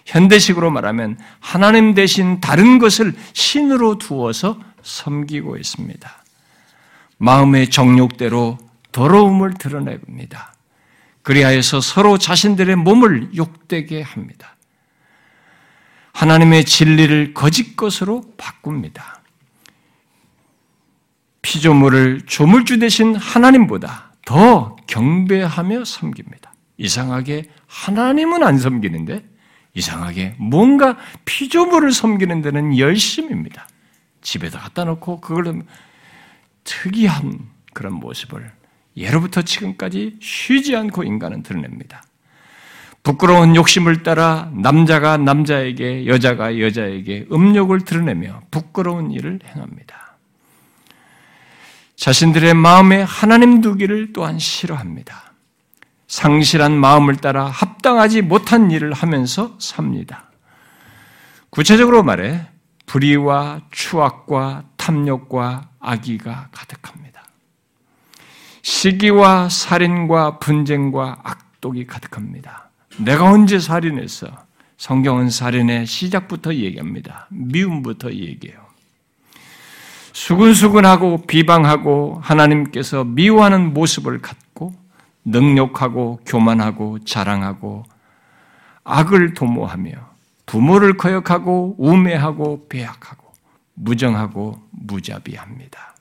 현대식으로 0.05 0.71
말하면 0.71 1.19
하나님 1.41 1.93
대신 1.93 2.39
다른 2.39 2.79
것을 2.79 3.13
신으로 3.33 3.97
두어서 3.97 4.57
섬기고 4.81 5.57
있습니다. 5.57 6.20
마음의 7.21 7.69
정욕대로 7.69 8.57
더러움을 8.91 9.53
드러냅니다. 9.53 10.55
그리하여서 11.21 11.79
서로 11.79 12.17
자신들의 12.17 12.75
몸을 12.77 13.35
욕되게 13.37 14.01
합니다. 14.01 14.55
하나님의 16.13 16.65
진리를 16.65 17.35
거짓 17.35 17.77
것으로 17.77 18.23
바꿉니다. 18.37 19.21
피조물을 21.43 22.23
조물주 22.25 22.79
대신 22.79 23.15
하나님보다 23.15 24.13
더 24.25 24.75
경배하며 24.87 25.85
섬깁니다. 25.85 26.53
이상하게 26.77 27.51
하나님은 27.67 28.41
안 28.41 28.57
섬기는데 28.57 29.23
이상하게 29.75 30.35
뭔가 30.39 30.97
피조물을 31.25 31.91
섬기는 31.91 32.41
데는 32.41 32.79
열심입니다. 32.79 33.67
집에다 34.21 34.59
갖다 34.59 34.85
놓고 34.85 35.21
그걸 35.21 35.63
특이한 36.63 37.49
그런 37.73 37.93
모습을 37.93 38.51
예로부터 38.95 39.41
지금까지 39.41 40.17
쉬지 40.21 40.75
않고 40.75 41.03
인간은 41.03 41.43
드러냅니다. 41.43 42.03
부끄러운 43.03 43.55
욕심을 43.55 44.03
따라 44.03 44.51
남자가 44.53 45.17
남자에게 45.17 46.05
여자가 46.05 46.59
여자에게 46.59 47.27
음욕을 47.31 47.81
드러내며 47.81 48.43
부끄러운 48.51 49.11
일을 49.11 49.39
행합니다. 49.43 50.17
자신들의 51.95 52.53
마음에 52.53 53.01
하나님 53.01 53.61
두기를 53.61 54.13
또한 54.13 54.39
싫어합니다. 54.39 55.33
상실한 56.07 56.73
마음을 56.73 57.15
따라 57.15 57.45
합당하지 57.45 58.21
못한 58.21 58.69
일을 58.69 58.91
하면서 58.93 59.55
삽니다. 59.59 60.31
구체적으로 61.49 62.03
말해 62.03 62.47
불의와 62.85 63.61
추악과 63.71 64.63
탐욕과 64.81 65.69
악의가 65.79 66.47
가득합니다. 66.51 67.23
시기와 68.63 69.47
살인과 69.47 70.39
분쟁과 70.39 71.19
악독이 71.23 71.85
가득합니다. 71.85 72.71
내가 72.97 73.25
언제 73.31 73.59
살인했어? 73.59 74.27
성경은 74.77 75.29
살인의 75.29 75.85
시작부터 75.85 76.55
얘기합니다. 76.55 77.27
미움부터 77.29 78.11
얘기해요. 78.11 78.59
수근수근하고 80.13 81.27
비방하고 81.27 82.19
하나님께서 82.23 83.03
미워하는 83.03 83.75
모습을 83.75 84.19
갖고 84.19 84.73
능욕하고 85.25 86.21
교만하고 86.25 87.03
자랑하고 87.05 87.83
악을 88.83 89.35
도모하며 89.35 89.91
부모를 90.47 90.97
거역하고 90.97 91.75
우매하고 91.77 92.65
배약하고 92.67 93.20
무정하고 93.81 94.61
무자비합니다. 94.71 95.95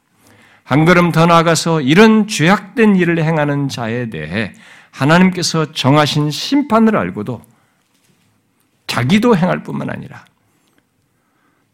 한 0.64 0.85
걸음 0.85 1.11
더 1.11 1.27
나아가서 1.27 1.81
이런 1.81 2.29
죄악된 2.29 2.97
일을 2.97 3.23
행하는 3.25 3.69
자에 3.69 4.11
대해 4.11 4.55
하나님께서 4.90 5.73
정하신 5.73 6.31
심판을 6.31 6.97
알고도 6.97 7.43
자기도 8.87 9.37
행할 9.37 9.62
뿐만 9.62 9.90
아니라 9.90 10.25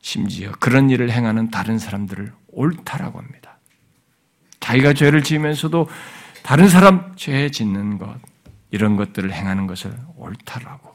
심지어 0.00 0.52
그런 0.60 0.88
일을 0.88 1.10
행하는 1.10 1.50
다른 1.50 1.78
사람들을 1.78 2.32
옳다라고 2.48 3.18
합니다. 3.18 3.58
자기가 4.60 4.94
죄를 4.94 5.22
지으면서도 5.22 5.88
다른 6.42 6.68
사람 6.68 7.12
죄 7.16 7.50
짓는 7.50 7.98
것, 7.98 8.16
이런 8.70 8.96
것들을 8.96 9.32
행하는 9.32 9.66
것을 9.66 9.96
옳다라고, 10.16 10.94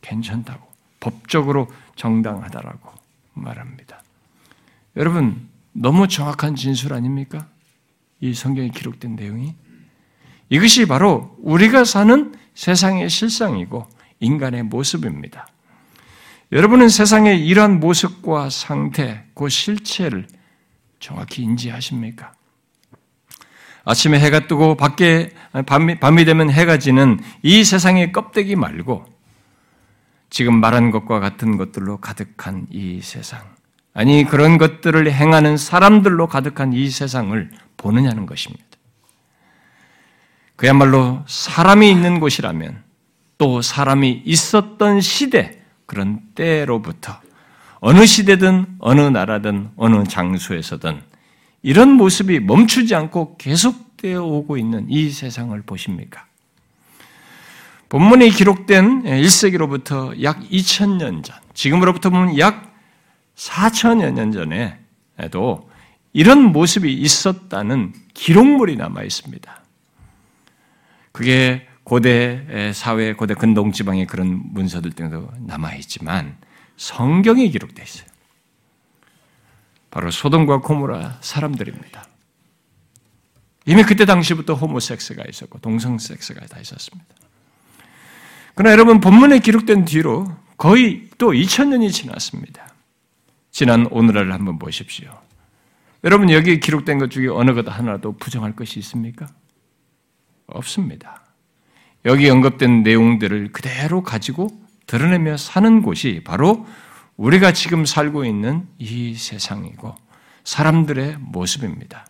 괜찮다고, 0.00 0.66
법적으로 1.00 1.70
정당하다라고 1.96 2.92
말합니다. 3.34 4.01
여러분, 4.96 5.48
너무 5.72 6.06
정확한 6.06 6.54
진술 6.54 6.92
아닙니까? 6.92 7.48
이 8.20 8.34
성경에 8.34 8.68
기록된 8.68 9.16
내용이. 9.16 9.54
이것이 10.50 10.86
바로 10.86 11.34
우리가 11.40 11.84
사는 11.84 12.34
세상의 12.54 13.08
실상이고 13.08 13.88
인간의 14.20 14.64
모습입니다. 14.64 15.48
여러분은 16.52 16.90
세상의 16.90 17.46
이러한 17.46 17.80
모습과 17.80 18.50
상태, 18.50 19.24
그 19.34 19.48
실체를 19.48 20.26
정확히 21.00 21.42
인지하십니까? 21.42 22.32
아침에 23.84 24.20
해가 24.20 24.46
뜨고 24.46 24.76
밖에 24.76 25.30
밤이, 25.66 25.98
밤이 25.98 26.24
되면 26.26 26.50
해가 26.50 26.78
지는 26.78 27.18
이 27.42 27.64
세상의 27.64 28.12
껍데기 28.12 28.54
말고 28.54 29.04
지금 30.28 30.60
말한 30.60 30.90
것과 30.90 31.18
같은 31.18 31.56
것들로 31.56 31.96
가득한 31.96 32.66
이 32.70 33.00
세상. 33.02 33.40
아니, 33.94 34.24
그런 34.24 34.58
것들을 34.58 35.10
행하는 35.10 35.56
사람들로 35.56 36.26
가득한 36.26 36.72
이 36.72 36.88
세상을 36.88 37.50
보느냐는 37.76 38.26
것입니다. 38.26 38.64
그야말로 40.56 41.22
사람이 41.26 41.90
있는 41.90 42.20
곳이라면 42.20 42.82
또 43.36 43.60
사람이 43.60 44.22
있었던 44.24 45.00
시대, 45.00 45.60
그런 45.86 46.20
때로부터 46.34 47.20
어느 47.80 48.06
시대든 48.06 48.76
어느 48.78 49.00
나라든 49.00 49.70
어느 49.76 50.04
장소에서든 50.04 51.02
이런 51.62 51.90
모습이 51.90 52.40
멈추지 52.40 52.94
않고 52.94 53.36
계속되어 53.36 54.22
오고 54.22 54.56
있는 54.56 54.86
이 54.88 55.10
세상을 55.10 55.60
보십니까? 55.62 56.24
본문에 57.88 58.30
기록된 58.30 59.02
1세기로부터 59.02 60.22
약 60.22 60.40
2000년 60.48 61.24
전, 61.24 61.36
지금으로부터 61.52 62.10
보면 62.10 62.38
약 62.38 62.71
4천여 63.46 64.12
년 64.12 64.30
전에도 64.30 65.70
이런 66.12 66.52
모습이 66.52 66.92
있었다는 66.92 67.92
기록물이 68.14 68.76
남아 68.76 69.02
있습니다. 69.02 69.62
그게 71.10 71.66
고대 71.84 72.72
사회, 72.74 73.14
고대 73.14 73.34
근동 73.34 73.72
지방의 73.72 74.06
그런 74.06 74.42
문서들 74.52 74.92
등도 74.92 75.30
남아 75.40 75.74
있지만 75.76 76.36
성경에 76.76 77.48
기록되어 77.48 77.84
있어요. 77.84 78.06
바로 79.90 80.10
소돔과 80.10 80.60
고모라 80.60 81.18
사람들입니다. 81.20 82.06
이미 83.66 83.82
그때 83.82 84.04
당시부터 84.04 84.54
호모섹스가 84.54 85.24
있었고 85.28 85.58
동성섹스가 85.58 86.46
다 86.46 86.60
있었습니다. 86.60 87.14
그러나 88.54 88.72
여러분 88.72 89.00
본문에 89.00 89.40
기록된 89.40 89.84
뒤로 89.84 90.34
거의 90.56 91.08
또 91.18 91.32
2000년이 91.32 91.92
지났습니다. 91.92 92.71
지난 93.52 93.86
오늘을 93.90 94.32
한번 94.32 94.58
보십시오. 94.58 95.12
여러분 96.04 96.30
여기 96.30 96.58
기록된 96.58 96.98
것 96.98 97.10
중에 97.10 97.28
어느 97.28 97.52
것 97.52 97.68
하나도 97.68 98.12
부정할 98.12 98.56
것이 98.56 98.78
있습니까? 98.80 99.28
없습니다. 100.46 101.22
여기 102.06 102.28
언급된 102.28 102.82
내용들을 102.82 103.52
그대로 103.52 104.02
가지고 104.02 104.48
드러내며 104.86 105.36
사는 105.36 105.82
곳이 105.82 106.22
바로 106.24 106.66
우리가 107.18 107.52
지금 107.52 107.84
살고 107.84 108.24
있는 108.24 108.66
이 108.78 109.14
세상이고 109.14 109.94
사람들의 110.44 111.18
모습입니다. 111.20 112.06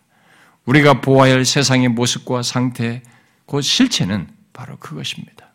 우리가 0.65 1.01
보아야 1.01 1.33
할 1.33 1.43
세상의 1.43 1.89
모습과 1.89 2.41
상태, 2.41 3.03
그 3.45 3.61
실체는 3.61 4.29
바로 4.53 4.77
그것입니다. 4.77 5.53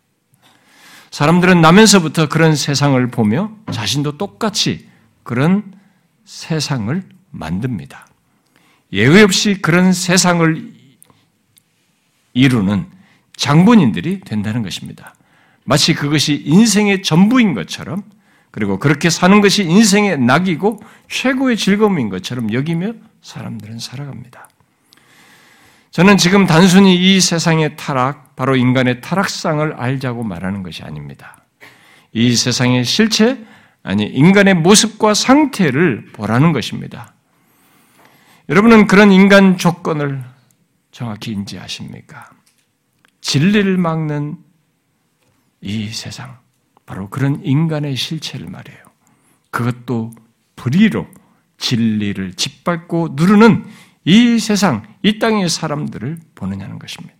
사람들은 1.11 1.63
나면서부터 1.63 2.29
그런 2.29 2.55
세상을 2.55 3.05
보며 3.09 3.51
자신도 3.73 4.19
똑같이 4.19 4.87
그런 5.23 5.78
세상을 6.29 7.03
만듭니다. 7.31 8.07
예외 8.93 9.23
없이 9.23 9.63
그런 9.63 9.95
세상을 9.95 10.75
이루는 12.35 12.87
장본인들이 13.35 14.21
된다는 14.21 14.63
것입니다. 14.63 15.15
마치 15.65 15.95
그것이 15.95 16.43
인생의 16.45 17.03
전부인 17.03 17.55
것처럼 17.55 18.03
그리고 18.51 18.79
그렇게 18.79 19.09
사는 19.09 19.41
것이 19.41 19.65
인생의 19.65 20.21
낙이고 20.21 20.83
최고의 21.09 21.57
즐거움인 21.57 22.11
것처럼 22.11 22.53
여기며 22.53 22.93
사람들은 23.23 23.79
살아갑니다. 23.79 24.51
저는 25.91 26.19
지금 26.19 26.47
단순히 26.47 26.95
이 26.95 27.21
세상의 27.23 27.77
타락, 27.77 28.37
바로 28.37 28.55
인간의 28.55 29.01
타락상을 29.01 29.73
알자고 29.73 30.25
말하는 30.25 30.63
것이 30.63 30.83
아닙니다. 30.83 31.43
이 32.13 32.37
세상의 32.37 32.85
실체, 32.85 33.39
아니, 33.83 34.05
인간의 34.05 34.55
모습과 34.55 35.15
상태를 35.15 36.07
보라는 36.13 36.53
것입니다. 36.53 37.15
여러분은 38.49 38.87
그런 38.87 39.13
인간 39.13 39.59
조건을 39.59 40.25
정확히 40.91 41.33
인지하십니까? 41.33 42.31
진리를 43.21 43.77
막는 43.77 44.39
이 45.61 45.89
세상, 45.89 46.39
바로 46.87 47.11
그런 47.11 47.45
인간의 47.45 47.97
실체를 47.97 48.49
말해요. 48.49 48.79
그것도 49.51 50.13
불의로 50.57 51.07
진리를 51.59 52.35
짓밟고 52.35 53.11
누르는 53.13 53.65
이 54.05 54.39
세상, 54.39 54.83
이 55.03 55.19
땅의 55.19 55.49
사람들을 55.49 56.19
보느냐는 56.35 56.79
것입니다. 56.79 57.17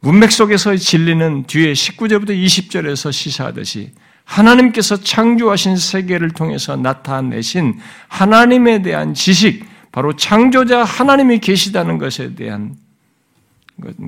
문맥 0.00 0.32
속에서의 0.32 0.78
진리는 0.78 1.44
뒤에 1.44 1.72
19절부터 1.72 2.30
20절에서 2.30 3.12
시사하듯이 3.12 3.92
하나님께서 4.28 4.98
창조하신 4.98 5.76
세계를 5.76 6.30
통해서 6.30 6.76
나타내신 6.76 7.80
하나님에 8.08 8.82
대한 8.82 9.14
지식, 9.14 9.64
바로 9.90 10.14
창조자 10.14 10.84
하나님이 10.84 11.38
계시다는 11.38 11.96
것에 11.96 12.34
대한 12.34 12.76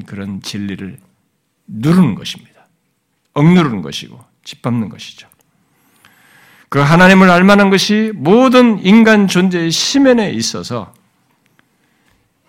그런 0.04 0.42
진리를 0.42 0.98
누르는 1.66 2.14
것입니다. 2.16 2.66
억누르는 3.32 3.80
것이고 3.80 4.22
짓밟는 4.44 4.90
것이죠. 4.90 5.26
그 6.68 6.78
하나님을 6.78 7.30
알만한 7.30 7.70
것이 7.70 8.12
모든 8.14 8.84
인간 8.84 9.26
존재의 9.26 9.70
심연에 9.70 10.30
있어서 10.32 10.92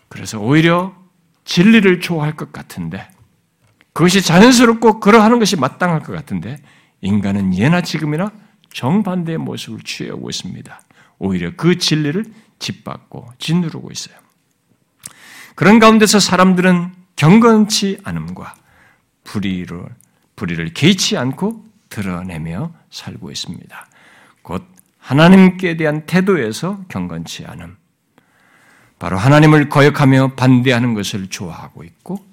그래서 0.10 0.40
오히려 0.40 0.94
진리를 1.46 2.02
좋아할 2.02 2.36
것 2.36 2.52
같은데 2.52 3.08
그것이 3.94 4.22
자연스럽고 4.22 5.00
그러하는 5.00 5.40
것이 5.40 5.56
마땅할 5.56 6.02
것 6.02 6.12
같은데 6.12 6.58
인간은 7.02 7.56
예나 7.56 7.82
지금이나 7.82 8.32
정반대의 8.74 9.38
모습을 9.40 9.82
취하고 9.82 10.30
있습니다. 10.30 10.82
오히려 11.20 11.52
그 11.56 11.78
진리를 11.78 12.26
짓밟고 12.60 13.34
짓누르고 13.38 13.92
있어요. 13.92 14.16
그런 15.56 15.80
가운데서 15.80 16.20
사람들은 16.20 16.94
경건치 17.16 18.00
않음과 18.04 18.56
불의를, 19.24 19.86
불의를 20.36 20.74
개의치 20.74 21.18
않고 21.18 21.66
드러내며 21.90 22.74
살고 22.90 23.32
있습니다. 23.32 23.88
곧 24.42 24.66
하나님께 24.98 25.78
대한 25.78 26.06
태도에서 26.06 26.84
경건치 26.88 27.46
않음, 27.46 27.78
바로 28.98 29.18
하나님을 29.18 29.70
거역하며 29.70 30.36
반대하는 30.36 30.94
것을 30.94 31.28
좋아하고 31.28 31.84
있고, 31.84 32.26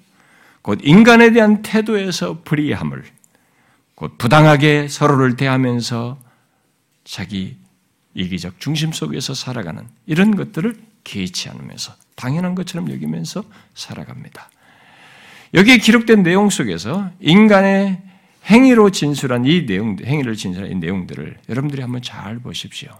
곧 0.61 0.79
인간에 0.83 1.31
대한 1.31 1.61
태도에서 1.61 2.41
불의함을, 2.43 3.03
곧 3.99 4.17
부당하게 4.17 4.87
서로를 4.87 5.35
대하면서 5.35 6.17
자기 7.03 7.57
이기적 8.13 8.61
중심 8.61 8.93
속에서 8.93 9.33
살아가는 9.33 9.85
이런 10.05 10.37
것들을 10.37 10.73
개의치 11.03 11.49
않으면서 11.49 11.93
당연한 12.15 12.55
것처럼 12.55 12.89
여기면서 12.89 13.43
살아갑니다. 13.73 14.49
여기에 15.53 15.79
기록된 15.79 16.23
내용 16.23 16.49
속에서 16.49 17.11
인간의 17.19 18.01
행위로 18.45 18.89
진술한 18.91 19.43
이 19.45 19.65
내용, 19.65 19.97
행위를 20.01 20.37
진술한 20.37 20.71
이 20.71 20.75
내용들을 20.75 21.37
여러분들이 21.49 21.81
한번 21.81 22.01
잘 22.01 22.39
보십시오. 22.39 22.97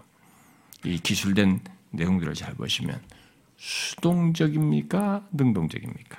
이 0.84 0.98
기술된 0.98 1.60
내용들을 1.92 2.34
잘 2.34 2.52
보시면 2.52 3.00
수동적입니까? 3.56 5.28
능동적입니까? 5.32 6.18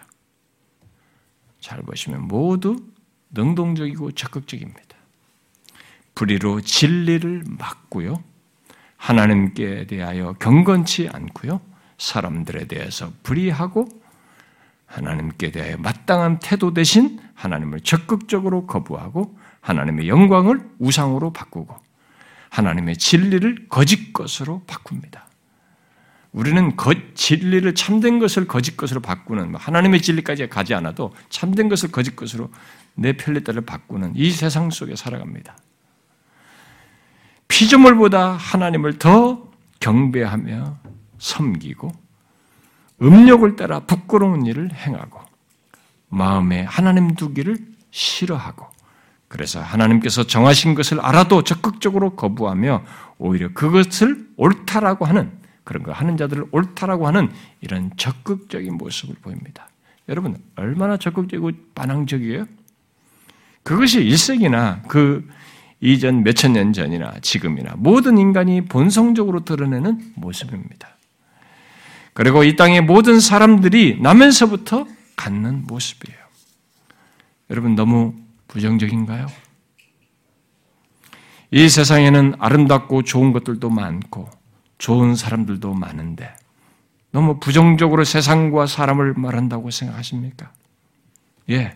잘 1.60 1.84
보시면 1.84 2.28
모두 2.28 2.84
능동적이고 3.32 4.12
적극적입니다. 4.12 4.82
불의로 6.16 6.62
진리를 6.62 7.44
막고요. 7.48 8.24
하나님께 8.98 9.88
대하여 9.88 10.34
경건치 10.34 11.10
않고요. 11.12 11.62
사람들에 11.98 12.68
대해서 12.68 13.12
불의하고 13.24 13.88
하나님께 14.86 15.52
대하여 15.52 15.78
마땅한 15.78 16.40
태도 16.40 16.74
대신 16.74 17.20
하나님을 17.34 17.80
적극적으로 17.82 18.68
거부하고 18.68 19.38
하나님의 19.62 20.08
영광을 20.10 20.70
우상으로 20.80 21.32
바꾸고 21.34 21.76
하나님의 22.50 22.98
진리를 22.98 23.68
거짓 23.70 24.14
것으로 24.14 24.62
바꿉니다. 24.68 25.28
우리는 26.34 26.78
거, 26.78 26.94
진리를 27.14 27.76
참된 27.76 28.20
것을 28.20 28.48
거짓 28.48 28.78
것으로 28.78 29.02
바꾸는 29.02 29.56
하나님의 29.56 30.02
진리까지 30.02 30.48
가지 30.48 30.74
않아도 30.74 31.14
참된 31.30 31.68
것을 31.68 31.92
거짓 31.92 32.16
것으로 32.16 32.50
내 32.96 33.14
편리 33.14 33.44
따라 33.44 33.62
바꾸는 33.62 34.14
이 34.16 34.32
세상 34.32 34.70
속에 34.70 34.96
살아갑니다. 34.96 35.58
피조물보다 37.50 38.32
하나님을 38.32 38.98
더 38.98 39.52
경배하며 39.82 40.78
섬기고 41.20 41.92
음욕을 43.02 43.56
따라 43.58 43.82
부끄러운 43.82 44.46
일을 44.46 44.74
행하고 44.74 45.20
마음에 46.08 46.62
하나님 46.64 47.16
두기를 47.16 47.58
싫어하고 47.90 48.68
그래서 49.28 49.62
하나님께서 49.62 50.24
정하신 50.26 50.76
것을 50.76 51.00
알아도 51.02 51.44
적극적으로 51.44 52.16
거부하며 52.16 52.84
오히려 53.18 53.50
그것을 53.54 54.28
옳다라고 54.38 55.06
하는 55.06 55.41
그런 55.64 55.84
거 55.84 55.92
하는 55.92 56.18
자들을 56.18 56.46
옳다라고 56.52 57.08
하는 57.08 57.30
이런 57.62 57.92
적극적인 57.98 58.76
모습을 58.78 59.16
보입니다. 59.22 59.68
여러분 60.10 60.38
얼마나 60.56 60.98
적극적이고 60.98 61.52
반항적이에요? 61.76 62.46
그것이 63.64 64.04
1세기나 64.04 64.88
그 64.88 65.28
이전 65.80 66.24
몇천 66.24 66.54
년 66.54 66.74
전이나 66.74 67.14
지금이나 67.22 67.74
모든 67.78 68.18
인간이 68.18 68.66
본성적으로 68.66 69.44
드러내는 69.46 70.14
모습입니다. 70.16 70.90
그리고 72.14 72.44
이 72.44 72.56
땅의 72.56 72.82
모든 72.82 73.20
사람들이 73.20 74.00
나면서부터 74.02 74.86
갖는 75.16 75.66
모습이에요. 75.66 76.20
여러분 77.50 77.76
너무 77.76 78.14
부정적인가요? 78.48 79.28
이 81.52 81.68
세상에는 81.70 82.36
아름답고 82.40 83.04
좋은 83.04 83.34
것들도 83.34 83.70
많고 83.70 84.30
좋은 84.82 85.14
사람들도 85.14 85.76
많은데 85.76 86.34
너무 87.12 87.40
부정적으로 87.40 88.04
세상과 88.04 88.66
사람을 88.66 89.14
말한다고 89.14 89.70
생각하십니까? 89.70 90.52
예. 91.52 91.76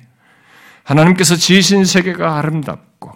하나님께서 0.84 1.36
지으신 1.36 1.86
세계가 1.86 2.38
아름답고 2.38 3.12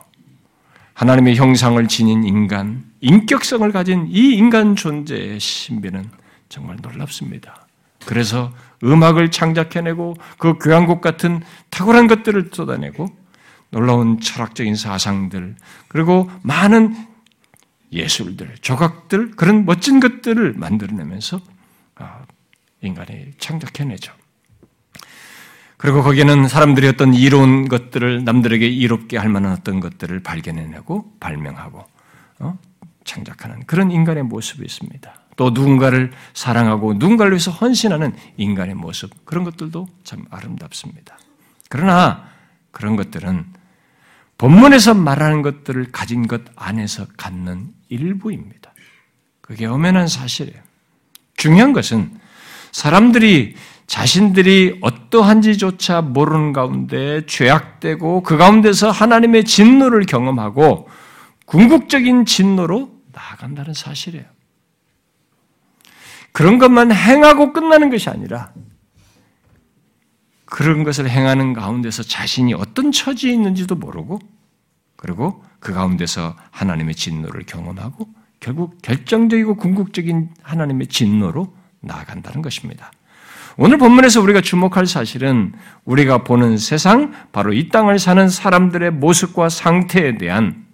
하나님의 0.94 1.38
형상을 1.38 1.88
지닌 1.88 2.24
인간, 2.24 2.84
인격성을 3.02 3.72
가진 3.72 4.06
이 4.10 4.36
인간 4.36 4.76
존재의 4.76 5.40
신비는 5.40 6.12
정말 6.50 6.78
놀랍습니다. 6.84 7.66
그래서 8.06 8.52
음악을 8.84 9.32
창작해내고 9.32 10.18
그 10.38 10.54
교향곡 10.60 11.02
같은 11.02 11.42
탁월한 11.72 12.08
것들을 12.08 12.52
쏟아내고 12.54 13.08
놀라운 13.72 14.20
철학적인 14.20 14.76
사상들 14.76 15.56
그리고 15.88 16.30
많은 16.44 16.96
예술들, 17.92 18.56
조각들 18.62 19.32
그런 19.32 19.66
멋진 19.66 20.00
것들을 20.00 20.54
만들어내면서 20.54 21.42
아, 21.96 22.24
인간이 22.82 23.32
창작해내죠. 23.40 24.14
그리고 25.78 26.04
거기에는 26.04 26.48
사람들이 26.48 26.88
어떤 26.88 27.14
이로운 27.14 27.70
것들을 27.70 28.26
남들에게 28.26 28.68
이롭게 28.68 29.18
할 29.18 29.30
만한 29.30 29.54
어떤 29.54 29.80
것들을 29.80 30.22
발견해내고 30.22 31.16
발명하고 31.20 31.86
어? 32.40 32.58
창작하는 33.06 33.66
그런 33.66 33.90
인간의 33.90 34.24
모습이 34.24 34.64
있습니다. 34.64 35.14
또 35.38 35.52
누군가를 35.52 36.12
사랑하고 36.34 36.96
누군가를 36.96 37.32
위해서 37.32 37.50
헌신하는 37.50 38.14
인간의 38.36 38.76
모습 38.76 39.26
그런 39.26 39.46
것들도 39.46 39.88
참 40.04 40.26
아름답습니다. 40.30 41.18
그러나 41.70 42.26
그런 42.72 42.98
것들은 42.98 43.46
본문에서 44.38 44.96
말하는 44.96 45.42
것들을 45.42 45.92
가진 45.94 46.28
것 46.28 46.42
안에서 46.58 47.06
갖는 47.16 47.74
일부입니다. 47.90 48.74
그게 49.42 49.66
엄연한 49.66 50.08
사실이에요. 50.08 50.62
중요한 51.36 51.74
것은 51.74 52.18
사람들이 52.72 53.56
자신들이 53.88 54.78
어떠한지조차 54.82 56.02
모르는 56.02 56.54
가운데 56.54 57.26
죄악되고 57.26 58.22
그 58.22 58.38
가운데서 58.38 58.92
하나님의 58.92 59.46
진노를 59.46 60.06
경험하고 60.06 60.88
궁극적인 61.46 62.26
진노로 62.26 62.92
나아간다는 63.12 63.74
사실이에요. 63.74 64.26
그런 66.32 66.60
것만 66.60 66.92
행하고 66.92 67.52
끝나는 67.52 67.90
것이 67.90 68.10
아니라 68.10 68.54
그런 70.46 70.84
것을 70.84 71.10
행하는 71.10 71.54
가운데서 71.54 72.04
자신이 72.04 72.54
어떤 72.54 72.92
처지에 72.92 73.34
있는지도 73.34 73.76
모르고 73.76 74.20
그리고 74.96 75.44
그 75.60 75.74
가운데서 75.74 76.36
하나님의 76.52 76.96
진노를 76.96 77.44
경험하고 77.46 78.08
결국 78.40 78.82
결정적이고 78.82 79.56
궁극적인 79.56 80.30
하나님의 80.42 80.88
진노로 80.88 81.54
나아간다는 81.82 82.42
것입니다. 82.42 82.92
오늘 83.58 83.78
본문에서 83.78 84.22
우리가 84.22 84.40
주목할 84.40 84.86
사실은 84.86 85.54
우리가 85.84 86.24
보는 86.24 86.58
세상, 86.58 87.14
바로 87.34 87.52
이 87.52 87.68
땅을 87.68 88.00
사는 88.00 88.30
사람들의 88.30 88.92
모습과 88.92 89.50
상태에 89.50 90.18
대한 90.18 90.66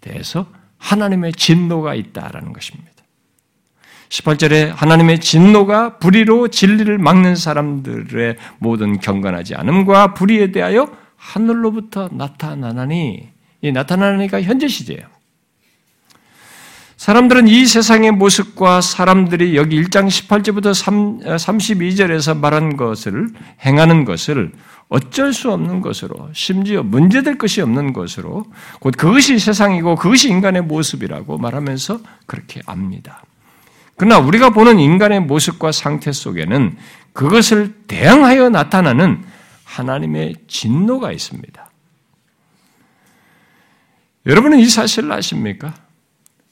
대해서 0.00 0.46
하나님의 0.78 1.34
진노가 1.34 1.94
있다라는 1.94 2.52
것입니다. 2.52 2.90
18절에 4.08 4.74
하나님의 4.74 5.20
진노가 5.20 5.98
불의로 5.98 6.48
진리를 6.48 6.98
막는 6.98 7.36
사람들의 7.36 8.36
모든 8.58 8.98
경건하지 8.98 9.54
않음과 9.54 10.14
불의에 10.14 10.50
대하여 10.50 10.90
하늘로부터 11.20 12.08
나타나나니 12.10 13.28
이 13.60 13.72
나타나니까 13.72 14.40
현재 14.42 14.66
시제예요. 14.66 15.02
사람들은 16.96 17.48
이 17.48 17.66
세상의 17.66 18.10
모습과 18.12 18.80
사람들이 18.80 19.56
여기 19.56 19.82
1장 19.82 20.08
18절부터 20.08 20.72
32절에서 21.22 22.36
말한 22.36 22.76
것을 22.76 23.28
행하는 23.64 24.04
것을 24.04 24.52
어쩔 24.88 25.32
수 25.32 25.50
없는 25.52 25.80
것으로 25.82 26.28
심지어 26.32 26.82
문제될 26.82 27.38
것이 27.38 27.62
없는 27.62 27.92
것으로 27.92 28.44
곧 28.80 28.94
그것이 28.96 29.38
세상이고 29.38 29.96
그것이 29.96 30.28
인간의 30.28 30.62
모습이라고 30.62 31.38
말하면서 31.38 32.00
그렇게 32.26 32.60
압니다. 32.66 33.22
그러나 33.96 34.18
우리가 34.18 34.50
보는 34.50 34.78
인간의 34.78 35.20
모습과 35.20 35.72
상태 35.72 36.12
속에는 36.12 36.76
그것을 37.12 37.74
대항하여 37.86 38.50
나타나는 38.50 39.22
하나님의 39.80 40.34
진노가 40.46 41.12
있습니다. 41.12 41.70
여러분은 44.26 44.58
이 44.58 44.66
사실을 44.66 45.10
아십니까? 45.12 45.74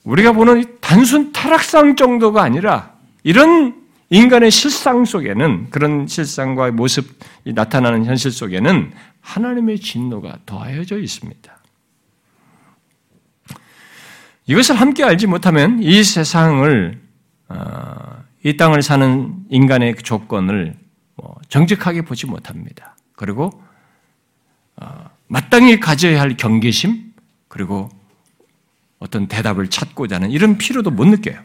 우리가 0.04 0.32
보는 0.32 0.78
단순 0.80 1.32
타락상 1.32 1.96
정도가 1.96 2.42
아니라 2.42 2.94
이런 3.22 3.86
인간의 4.10 4.50
실상 4.50 5.04
속에는 5.04 5.68
그런 5.68 6.06
실상과 6.06 6.70
모습이 6.70 7.52
나타나는 7.52 8.06
현실 8.06 8.30
속에는 8.30 8.92
하나님의 9.20 9.78
진노가 9.80 10.38
더하여져 10.46 10.98
있습니다. 10.98 11.58
이것을 14.46 14.76
함께 14.76 15.04
알지 15.04 15.26
못하면 15.26 15.82
이 15.82 16.02
세상을 16.02 16.98
어, 17.50 18.24
이 18.44 18.56
땅을 18.56 18.82
사는 18.82 19.34
인간의 19.50 19.96
조건을 19.96 20.74
뭐 21.16 21.36
정직하게 21.50 22.02
보지 22.02 22.24
못합니다. 22.26 22.96
그리고 23.18 23.50
어, 24.76 25.10
마땅히 25.26 25.80
가져야 25.80 26.20
할 26.20 26.36
경계심 26.36 27.12
그리고 27.48 27.90
어떤 29.00 29.26
대답을 29.26 29.68
찾고자 29.70 30.16
하는 30.16 30.30
이런 30.30 30.56
필요도 30.56 30.92
못 30.92 31.04
느껴요. 31.06 31.40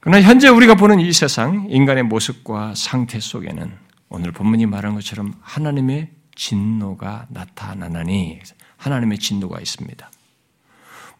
그러나 0.00 0.22
현재 0.22 0.48
우리가 0.48 0.76
보는 0.76 0.98
이 0.98 1.12
세상, 1.12 1.66
인간의 1.68 2.04
모습과 2.04 2.74
상태 2.74 3.20
속에는 3.20 3.70
오늘 4.08 4.32
본문이 4.32 4.64
말한 4.64 4.94
것처럼 4.94 5.34
하나님의 5.42 6.08
진노가 6.34 7.26
나타나나니 7.28 8.40
하나님의 8.78 9.18
진노가 9.18 9.60
있습니다. 9.60 10.10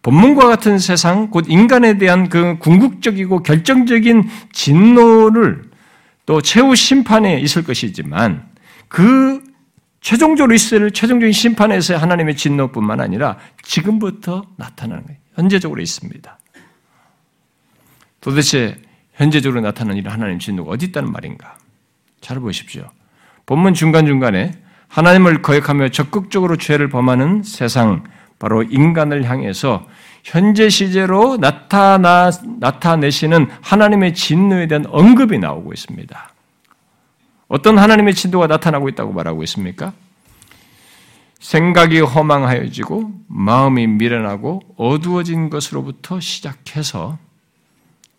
본문과 0.00 0.48
같은 0.48 0.78
세상, 0.78 1.30
곧 1.30 1.44
인간에 1.48 1.98
대한 1.98 2.30
그 2.30 2.58
궁극적이고 2.58 3.42
결정적인 3.42 4.30
진노를 4.52 5.73
또 6.26 6.40
최후 6.40 6.74
심판에 6.74 7.38
있을 7.40 7.64
것이지만 7.64 8.48
그 8.88 9.42
최종적으로 10.00 10.54
있을 10.54 10.90
최종적인 10.90 11.32
심판에서 11.32 11.96
하나님의 11.96 12.36
진노뿐만 12.36 13.00
아니라 13.00 13.38
지금부터 13.62 14.44
나타나는 14.56 15.04
거예요. 15.04 15.18
현재적으로 15.34 15.80
있습니다. 15.80 16.38
도대체 18.20 18.80
현재적으로 19.14 19.60
나타나는 19.60 19.96
이런 19.96 20.12
하나님 20.12 20.38
진노가 20.38 20.70
어디 20.70 20.86
있다는 20.86 21.10
말인가? 21.12 21.56
잘 22.20 22.40
보십시오. 22.40 22.90
본문 23.46 23.74
중간중간에 23.74 24.52
하나님을 24.88 25.42
거역하며 25.42 25.88
적극적으로 25.88 26.56
죄를 26.56 26.88
범하는 26.88 27.42
세상, 27.42 28.04
바로 28.38 28.62
인간을 28.62 29.24
향해서 29.28 29.86
현재 30.22 30.68
시제로 30.68 31.36
나타나, 31.36 32.30
나타내시는 32.58 33.48
하나님의 33.60 34.14
진노에 34.14 34.66
대한 34.66 34.86
언급이 34.86 35.38
나오고 35.38 35.72
있습니다. 35.72 36.30
어떤 37.48 37.78
하나님의 37.78 38.14
진도가 38.14 38.46
나타나고 38.46 38.88
있다고 38.88 39.12
말하고 39.12 39.42
있습니까? 39.44 39.92
생각이 41.38 42.00
허망하여지고 42.00 43.12
마음이 43.28 43.86
미련하고 43.86 44.62
어두워진 44.78 45.50
것으로부터 45.50 46.18
시작해서 46.18 47.18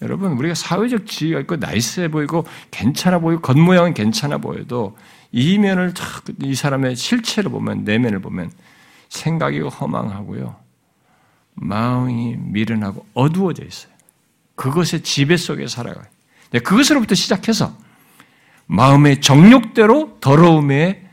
여러분 0.04 0.34
우리가 0.34 0.54
사회적 0.54 1.08
지위가 1.08 1.40
있고 1.42 1.56
나이스해 1.56 2.10
보이고 2.10 2.46
괜찮아 2.70 3.18
보이고 3.18 3.42
겉모양은 3.42 3.96
괜찮아 3.96 4.38
보여도 4.38 4.96
이면을 5.32 5.94
이 6.44 6.54
사람의 6.54 6.96
실체를 6.96 7.50
보면 7.50 7.84
내면을 7.84 8.20
보면 8.20 8.52
생각이 9.10 9.60
허망하고요 9.60 10.56
마음이 11.56 12.36
미련하고 12.38 13.06
어두워져 13.14 13.64
있어요. 13.64 13.92
그것의 14.56 15.02
지배 15.04 15.38
속에 15.38 15.68
살아가요. 15.68 16.06
그것으로부터 16.64 17.16
시작해서 17.16 17.76
마음의 18.68 19.22
정욕대로 19.22 20.18
더러움에 20.20 21.08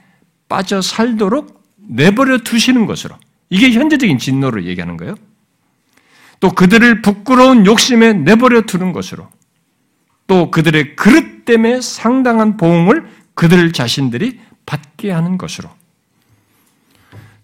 빠져 0.49 0.81
살도록 0.81 1.63
내버려 1.77 2.39
두시는 2.39 2.87
것으로 2.87 3.17
이게 3.51 3.71
현재적인 3.73 4.19
진노를 4.19 4.67
얘기하는 4.67 4.97
거예요. 4.97 5.15
또 6.41 6.51
그들을 6.51 7.03
부끄러운 7.03 7.67
욕심에 7.67 8.13
내버려 8.13 8.63
두는 8.63 8.93
것으로 8.93 9.29
또 10.27 10.51
그들의 10.51 10.97
그릇 10.97 11.45
때문에 11.45 11.81
상당한 11.81 12.57
보응을 12.57 13.09
그들 13.35 13.73
자신들이 13.73 14.41
받게 14.67 15.11
하는 15.11 15.39
것으로 15.39 15.69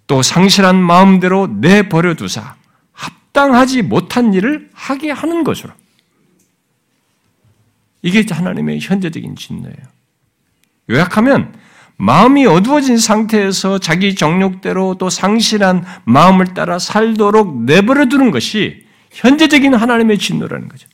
또 0.08 0.22
상실한 0.22 0.82
마음대로 0.82 1.46
내버려 1.46 2.14
두사 2.14 2.56
합당하지 2.92 3.82
못한 3.82 4.34
일을 4.34 4.68
하게 4.72 5.12
하는 5.12 5.44
것으로 5.44 5.70
이게 8.02 8.24
하나님의 8.28 8.80
현재적인 8.80 9.36
진노예요. 9.36 9.76
요약하면 10.90 11.54
마음이 11.98 12.46
어두워진 12.46 12.96
상태에서 12.96 13.78
자기 13.78 14.14
정욕대로 14.14 14.96
또 14.98 15.10
상실한 15.10 15.84
마음을 16.04 16.54
따라 16.54 16.78
살도록 16.78 17.64
내버려 17.64 18.06
두는 18.06 18.30
것이 18.30 18.86
현재적인 19.10 19.74
하나님의 19.74 20.18
진노라는 20.18 20.68
거죠. 20.68 20.88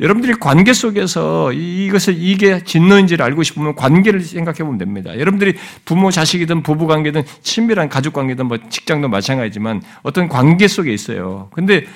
여러분들이 0.00 0.34
관계 0.34 0.72
속에서 0.72 1.52
이것을 1.52 2.14
이게 2.18 2.62
진노인지를 2.62 3.24
알고 3.24 3.42
싶으면 3.42 3.74
관계를 3.74 4.20
생각해 4.20 4.58
보면 4.58 4.78
됩니다. 4.78 5.18
여러분들이 5.18 5.54
부모 5.84 6.10
자식이든 6.10 6.62
부부 6.62 6.86
관계든 6.86 7.24
친밀한 7.42 7.88
가족 7.88 8.12
관계든 8.12 8.46
뭐 8.46 8.58
직장도 8.68 9.08
마찬가지지만 9.08 9.82
어떤 10.02 10.28
관계 10.28 10.68
속에 10.68 10.92
있어요. 10.92 11.50
근데 11.52 11.86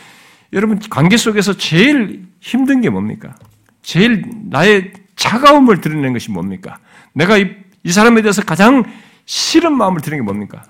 여러분 0.53 0.81
관계 0.91 1.17
속에서 1.17 1.57
제일 1.57 2.27
힘든 2.41 2.81
게 2.81 2.91
뭡니까? 2.91 3.35
제일 3.83 4.25
나의 4.51 4.93
차가움을 5.15 5.81
드러내는 5.81 6.13
것이 6.13 6.31
뭡니까? 6.31 6.79
내가 7.13 7.39
이, 7.39 7.55
이 7.85 7.93
사람에 7.93 8.23
대해서 8.23 8.43
가장 8.43 8.85
싫은 9.27 9.77
마음을 9.77 10.01
드는 10.01 10.19
게 10.19 10.23
뭡니까? 10.23 10.65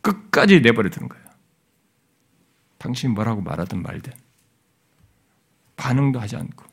끝까지 0.00 0.60
내버려 0.60 0.88
두는 0.88 1.08
거예요. 1.08 1.24
당신이 2.78 3.12
뭐라고 3.12 3.42
말하든 3.42 3.82
말든 3.82 4.12
반응도 5.80 6.20
하지 6.20 6.36
않고 6.36 6.64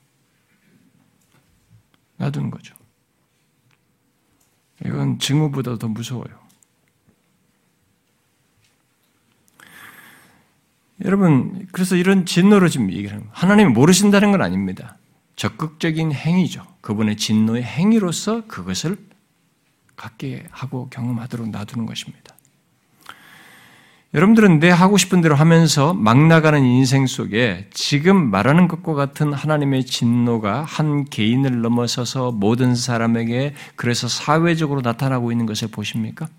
놔두는 2.17 2.51
거죠. 2.51 2.75
이건 4.85 5.17
증오보다 5.17 5.77
더 5.77 5.87
무서워요. 5.87 6.37
여러분, 11.05 11.67
그래서 11.71 11.95
이런 11.95 12.25
진노로 12.25 12.67
지금 12.67 12.91
얘기를 12.91 13.13
하는 13.13 13.29
하나님이 13.31 13.71
모르신다는 13.71 14.31
건 14.31 14.41
아닙니다. 14.41 14.97
적극적인 15.35 16.11
행위죠. 16.11 16.65
그분의 16.81 17.15
진노의 17.17 17.63
행위로서 17.63 18.45
그것을 18.47 18.97
갖게 19.95 20.45
하고 20.51 20.89
경험하도록 20.89 21.49
놔두는 21.49 21.85
것입니다. 21.85 22.35
여러분들은 24.13 24.59
내 24.59 24.69
하고 24.69 24.97
싶은 24.97 25.21
대로 25.21 25.35
하면서 25.35 25.93
막 25.93 26.17
나가는 26.17 26.63
인생 26.63 27.07
속에 27.07 27.67
지금 27.73 28.31
말하는 28.31 28.67
것과 28.69 28.93
같은 28.93 29.33
하나님의 29.33 29.85
진노가 29.85 30.63
한 30.63 31.05
개인을 31.05 31.61
넘어서서 31.61 32.31
모든 32.31 32.73
사람에게 32.73 33.53
그래서 33.75 34.07
사회적으로 34.07 34.81
나타나고 34.81 35.31
있는 35.31 35.45
것을 35.45 35.67
보십니까? 35.67 36.29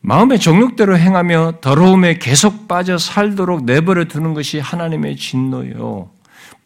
마음의 0.00 0.38
정욕대로 0.38 0.96
행하며 0.96 1.54
더러움에 1.60 2.18
계속 2.18 2.68
빠져 2.68 2.96
살도록 2.96 3.64
내버려 3.64 4.04
두는 4.04 4.34
것이 4.34 4.60
하나님의 4.60 5.16
진노요. 5.16 6.10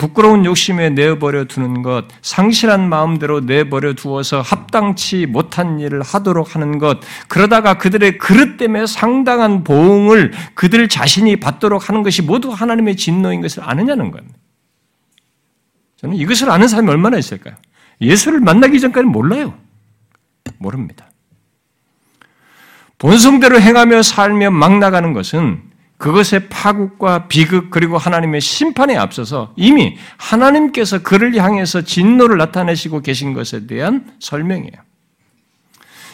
부끄러운 0.01 0.47
욕심에 0.47 0.89
내버려 0.89 1.45
두는 1.45 1.83
것, 1.83 2.07
상실한 2.23 2.89
마음대로 2.89 3.41
내버려 3.41 3.93
두어서 3.93 4.41
합당치 4.41 5.27
못한 5.27 5.79
일을 5.79 6.01
하도록 6.01 6.55
하는 6.55 6.79
것, 6.79 7.01
그러다가 7.29 7.77
그들의 7.77 8.17
그릇 8.17 8.57
때문에 8.57 8.87
상당한 8.87 9.63
보응을 9.63 10.33
그들 10.55 10.89
자신이 10.89 11.37
받도록 11.37 11.91
하는 11.91 12.03
것이 12.03 12.23
모두 12.23 12.49
하나님의 12.49 12.97
진노인 12.97 13.43
것을 13.43 13.63
아느냐는 13.63 14.11
겁니다. 14.11 14.39
저는 15.99 16.17
이것을 16.17 16.51
아는 16.51 16.67
사람이 16.67 16.89
얼마나 16.89 17.19
있을까요? 17.19 17.55
예수를 18.01 18.41
만나기 18.41 18.81
전까지는 18.81 19.13
몰라요. 19.13 19.53
모릅니다. 20.57 21.11
본성대로 22.97 23.61
행하며 23.61 24.03
살며 24.03 24.51
막 24.51 24.79
나가는 24.79 25.13
것은 25.13 25.70
그것의 26.01 26.49
파국과 26.49 27.29
비극 27.29 27.69
그리고 27.69 27.99
하나님의 27.99 28.41
심판에 28.41 28.97
앞서서 28.97 29.53
이미 29.55 29.99
하나님께서 30.17 31.03
그를 31.03 31.37
향해서 31.37 31.83
진노를 31.83 32.39
나타내시고 32.39 33.03
계신 33.03 33.35
것에 33.35 33.67
대한 33.67 34.11
설명이에요. 34.19 34.73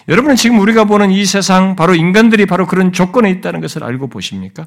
여러분은 0.09 0.35
지금 0.35 0.59
우리가 0.59 0.85
보는 0.85 1.13
이 1.13 1.25
세상, 1.25 1.77
바로 1.77 1.95
인간들이 1.95 2.47
바로 2.47 2.67
그런 2.67 2.93
조건에 2.93 3.31
있다는 3.31 3.61
것을 3.61 3.85
알고 3.85 4.09
보십니까? 4.09 4.67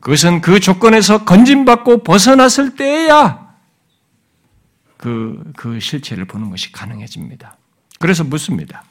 그것은 0.00 0.40
그 0.40 0.58
조건에서 0.58 1.24
건진받고 1.24 2.02
벗어났을 2.02 2.74
때야 2.74 3.46
그, 4.96 5.40
그 5.56 5.78
실체를 5.78 6.24
보는 6.24 6.50
것이 6.50 6.72
가능해집니다. 6.72 7.56
그래서 8.00 8.24
묻습니다. 8.24 8.82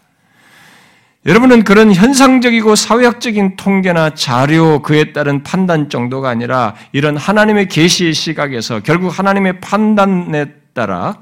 여러분은 1.28 1.66
그런 1.66 1.94
현상적이고 1.94 2.76
사회학적인 2.76 3.58
통계나 3.58 4.12
자료 4.12 4.82
그에 4.82 5.12
따른 5.12 5.44
판단 5.44 5.90
정도가 5.90 6.30
아니라 6.30 6.74
이런 6.94 7.18
하나님의 7.18 7.68
계시의 7.68 8.14
시각에서 8.14 8.80
결국 8.80 9.10
하나님의 9.10 9.60
판단에 9.60 10.46
따라 10.74 11.20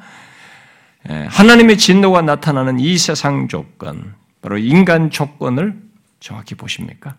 예, 1.10 1.26
하나님의 1.30 1.80
진노가 1.80 2.22
나타나는 2.22 2.80
이 2.80 2.98
세상 2.98 3.48
조건, 3.48 4.14
바로 4.42 4.60
인간 4.60 5.10
조건을 5.10 5.76
정확히 6.20 6.54
보십니까? 6.54 7.16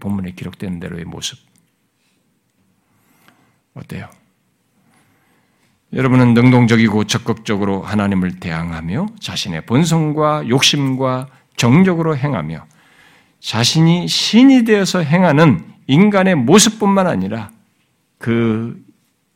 본문에 0.00 0.32
기록된 0.32 0.80
대로의 0.80 1.04
모습. 1.04 1.38
어때요? 3.74 4.08
여러분은 5.94 6.34
능동적이고 6.34 7.04
적극적으로 7.04 7.82
하나님을 7.82 8.40
대항하며 8.40 9.06
자신의 9.20 9.66
본성과 9.66 10.48
욕심과 10.48 11.28
정적으로 11.56 12.16
행하며 12.16 12.66
자신이 13.40 14.08
신이 14.08 14.64
되어서 14.64 15.00
행하는 15.00 15.64
인간의 15.86 16.34
모습뿐만 16.34 17.06
아니라 17.06 17.50
그 18.18 18.82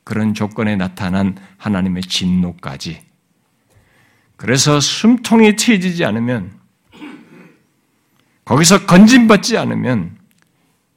그런 0.04 0.32
조건에 0.32 0.76
나타난 0.76 1.36
하나님의 1.58 2.02
진노까지 2.02 3.02
그래서 4.36 4.80
숨통이 4.80 5.56
트여지지 5.56 6.04
않으면 6.04 6.52
거기서 8.44 8.86
건진받지 8.86 9.58
않으면 9.58 10.16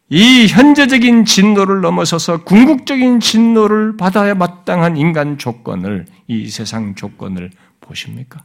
이 0.08 0.48
현재적인 0.48 1.26
진노를 1.26 1.82
넘어서서 1.82 2.44
궁극적인 2.44 3.20
진노를 3.20 3.98
받아야 3.98 4.36
마땅한 4.36 4.98
인간 4.98 5.38
조건을 5.38 6.06
이 6.28 6.50
세상 6.50 6.96
조건을 6.96 7.50
보십니까? 7.80 8.44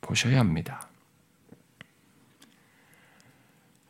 보셔야 0.00 0.40
합니다. 0.40 0.88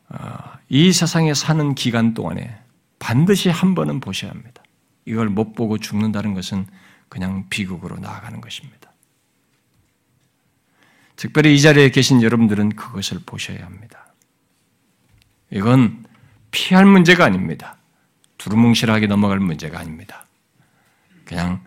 이 0.69 0.91
세상에 0.91 1.33
사는 1.33 1.75
기간 1.75 2.13
동안에 2.13 2.57
반드시 2.99 3.49
한 3.49 3.75
번은 3.75 3.99
보셔야 3.99 4.31
합니다. 4.31 4.63
이걸 5.05 5.29
못 5.29 5.53
보고 5.53 5.77
죽는다는 5.77 6.33
것은 6.33 6.67
그냥 7.09 7.47
비극으로 7.49 7.97
나아가는 7.97 8.39
것입니다. 8.39 8.91
특별히 11.15 11.55
이 11.55 11.61
자리에 11.61 11.89
계신 11.89 12.21
여러분들은 12.21 12.69
그것을 12.69 13.19
보셔야 13.25 13.65
합니다. 13.65 14.13
이건 15.51 16.05
피할 16.51 16.85
문제가 16.85 17.25
아닙니다. 17.25 17.77
두루뭉실하게 18.37 19.07
넘어갈 19.07 19.39
문제가 19.39 19.79
아닙니다. 19.79 20.25
그냥 21.25 21.63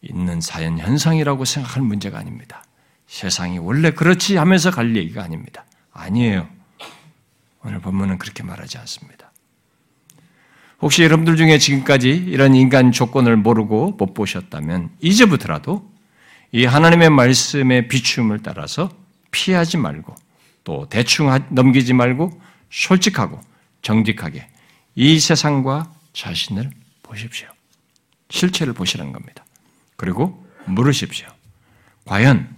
있는 0.00 0.40
사연 0.40 0.78
현상이라고 0.78 1.44
생각할 1.44 1.82
문제가 1.82 2.18
아닙니다. 2.18 2.64
세상이 3.06 3.58
원래 3.58 3.90
그렇지 3.90 4.36
하면서 4.36 4.70
갈 4.70 4.96
얘기가 4.96 5.22
아닙니다. 5.22 5.64
아니에요. 5.92 6.48
오늘 7.64 7.80
본문은 7.80 8.18
그렇게 8.18 8.42
말하지 8.42 8.78
않습니다. 8.78 9.32
혹시 10.80 11.02
여러분들 11.02 11.36
중에 11.36 11.58
지금까지 11.58 12.10
이런 12.10 12.54
인간 12.54 12.92
조건을 12.92 13.36
모르고 13.36 13.92
못 13.98 14.12
보셨다면 14.12 14.90
이제부터라도 15.00 15.90
이 16.52 16.66
하나님의 16.66 17.10
말씀의 17.10 17.88
비춤을 17.88 18.42
따라서 18.42 18.90
피하지 19.30 19.78
말고 19.78 20.14
또 20.62 20.86
대충 20.88 21.30
넘기지 21.50 21.94
말고 21.94 22.40
솔직하고 22.70 23.40
정직하게 23.82 24.46
이 24.94 25.18
세상과 25.18 25.92
자신을 26.12 26.70
보십시오. 27.02 27.48
실체를 28.30 28.72
보시라는 28.72 29.12
겁니다. 29.12 29.44
그리고 29.96 30.46
물으십시오. 30.66 31.28
과연 32.04 32.54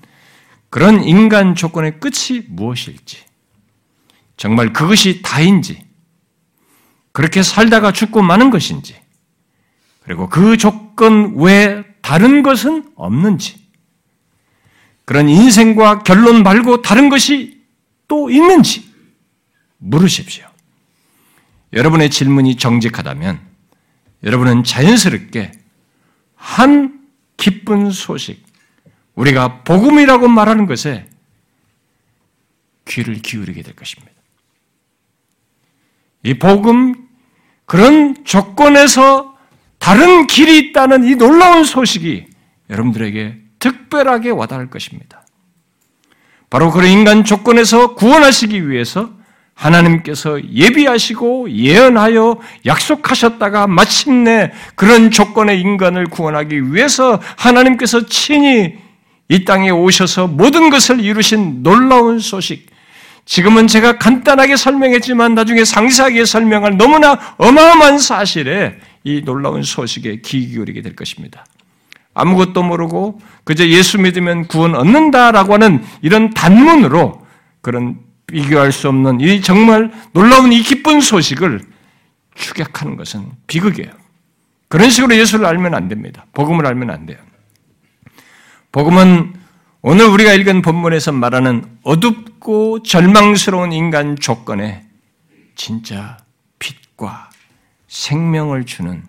그런 0.69 1.03
인간 1.05 1.55
조건의 1.55 2.01
끝이 2.01 2.43
무엇일지, 2.49 3.25
정말 4.37 4.73
그것이 4.73 5.23
다인지, 5.23 5.85
그렇게 7.13 7.43
살다가 7.43 7.93
죽고 7.93 8.23
마는 8.23 8.51
것인지, 8.51 8.97
그리고 10.03 10.29
그 10.29 10.57
조건 10.57 11.37
외에 11.37 11.85
다른 12.03 12.43
것은 12.43 12.93
없는지, 12.95 13.67
그런 15.05 15.29
인생과 15.29 16.03
결론 16.03 16.43
말고 16.43 16.83
다른 16.83 17.09
것이 17.09 17.63
또 18.09 18.29
있는지 18.29 18.93
물으십시오. 19.79 20.47
여러분의 21.73 22.11
질문이 22.11 22.57
정직하다면 22.57 23.41
여러분은 24.25 24.65
자연스럽게 24.65 25.53
한 26.35 27.07
기쁜 27.37 27.91
소식, 27.91 28.45
우리가 29.15 29.63
복음이라고 29.63 30.29
말하는 30.29 30.67
것에 30.67 31.09
귀를 32.87 33.17
기울이게 33.17 33.63
될 33.63 33.75
것입니다. 33.75 34.16
이 36.27 36.35
복음, 36.35 36.95
그런 37.67 38.17
조건에서 38.25 39.37
다른 39.79 40.27
길이 40.27 40.59
있다는 40.59 41.05
이 41.05 41.15
놀라운 41.15 41.63
소식이 41.63 42.27
여러분들에게 42.69 43.37
특별하게 43.61 44.31
와닿을 44.31 44.69
것입니다. 44.69 45.25
바로 46.51 46.73
그런 46.73 46.91
인간 46.91 47.23
조건에서 47.23 47.95
구원하시기 47.95 48.69
위해서 48.69 49.11
하나님께서 49.55 50.43
예비하시고 50.53 51.51
예언하여 51.53 52.41
약속하셨다가 52.67 53.69
마침내 53.69 54.53
그런 54.75 55.13
조건의 55.13 55.61
인간을 55.61 56.07
구원하기 56.07 56.75
위해서 56.75 57.21
하나님께서 57.37 58.07
친히 58.07 58.75
이 59.29 59.45
땅에 59.45 59.71
오셔서 59.71 60.27
모든 60.27 60.71
것을 60.71 61.01
이루신 61.01 61.63
놀라운 61.63 62.19
소식, 62.19 62.67
지금은 63.27 63.67
제가 63.67 63.99
간단하게 63.99 64.57
설명했지만 64.57 65.35
나중에 65.35 65.65
상세하게 65.65 66.25
설명할 66.25 66.77
너무나 66.77 67.19
어마어마한 67.37 67.99
사실에 67.99 68.79
이 69.05 69.23
놀라운 69.25 69.63
소식에 69.63 70.21
귀 70.23 70.49
기울이게 70.49 70.81
될 70.81 70.97
것입니다. 70.97 71.45
아무것도 72.15 72.63
모르고 72.63 73.21
그저 73.45 73.67
예수 73.69 73.99
믿으면 73.99 74.47
구원 74.47 74.75
얻는다라고 74.75 75.55
하는 75.55 75.85
이런 76.03 76.31
단문으로 76.31 77.27
그런 77.61 77.99
비교할 78.27 78.73
수 78.73 78.89
없는 78.89 79.21
이 79.21 79.41
정말 79.43 79.93
놀라운 80.13 80.53
이 80.53 80.63
기쁜 80.63 81.01
소식을 81.01 81.61
축약하는 82.35 82.97
것은 82.97 83.27
비극이에요. 83.49 83.91
그런 84.69 84.89
식으로 84.89 85.17
예수를 85.17 85.47
알면 85.47 85.75
안 85.75 85.89
됩니다. 85.89 86.27
복음을 86.33 86.67
알면 86.67 86.91
안 86.91 87.07
돼요. 87.07 87.19
복음은 88.73 89.35
오늘 89.89 90.07
우리가 90.07 90.33
읽은 90.33 90.63
본문에서 90.63 91.13
말하는 91.13 91.65
어둡고 91.85 92.83
절망스러운 92.83 93.71
인간 93.71 94.17
조건에 94.17 94.85
진짜 95.55 96.17
빛과 96.59 97.31
생명을 97.87 98.67
주는 98.67 99.05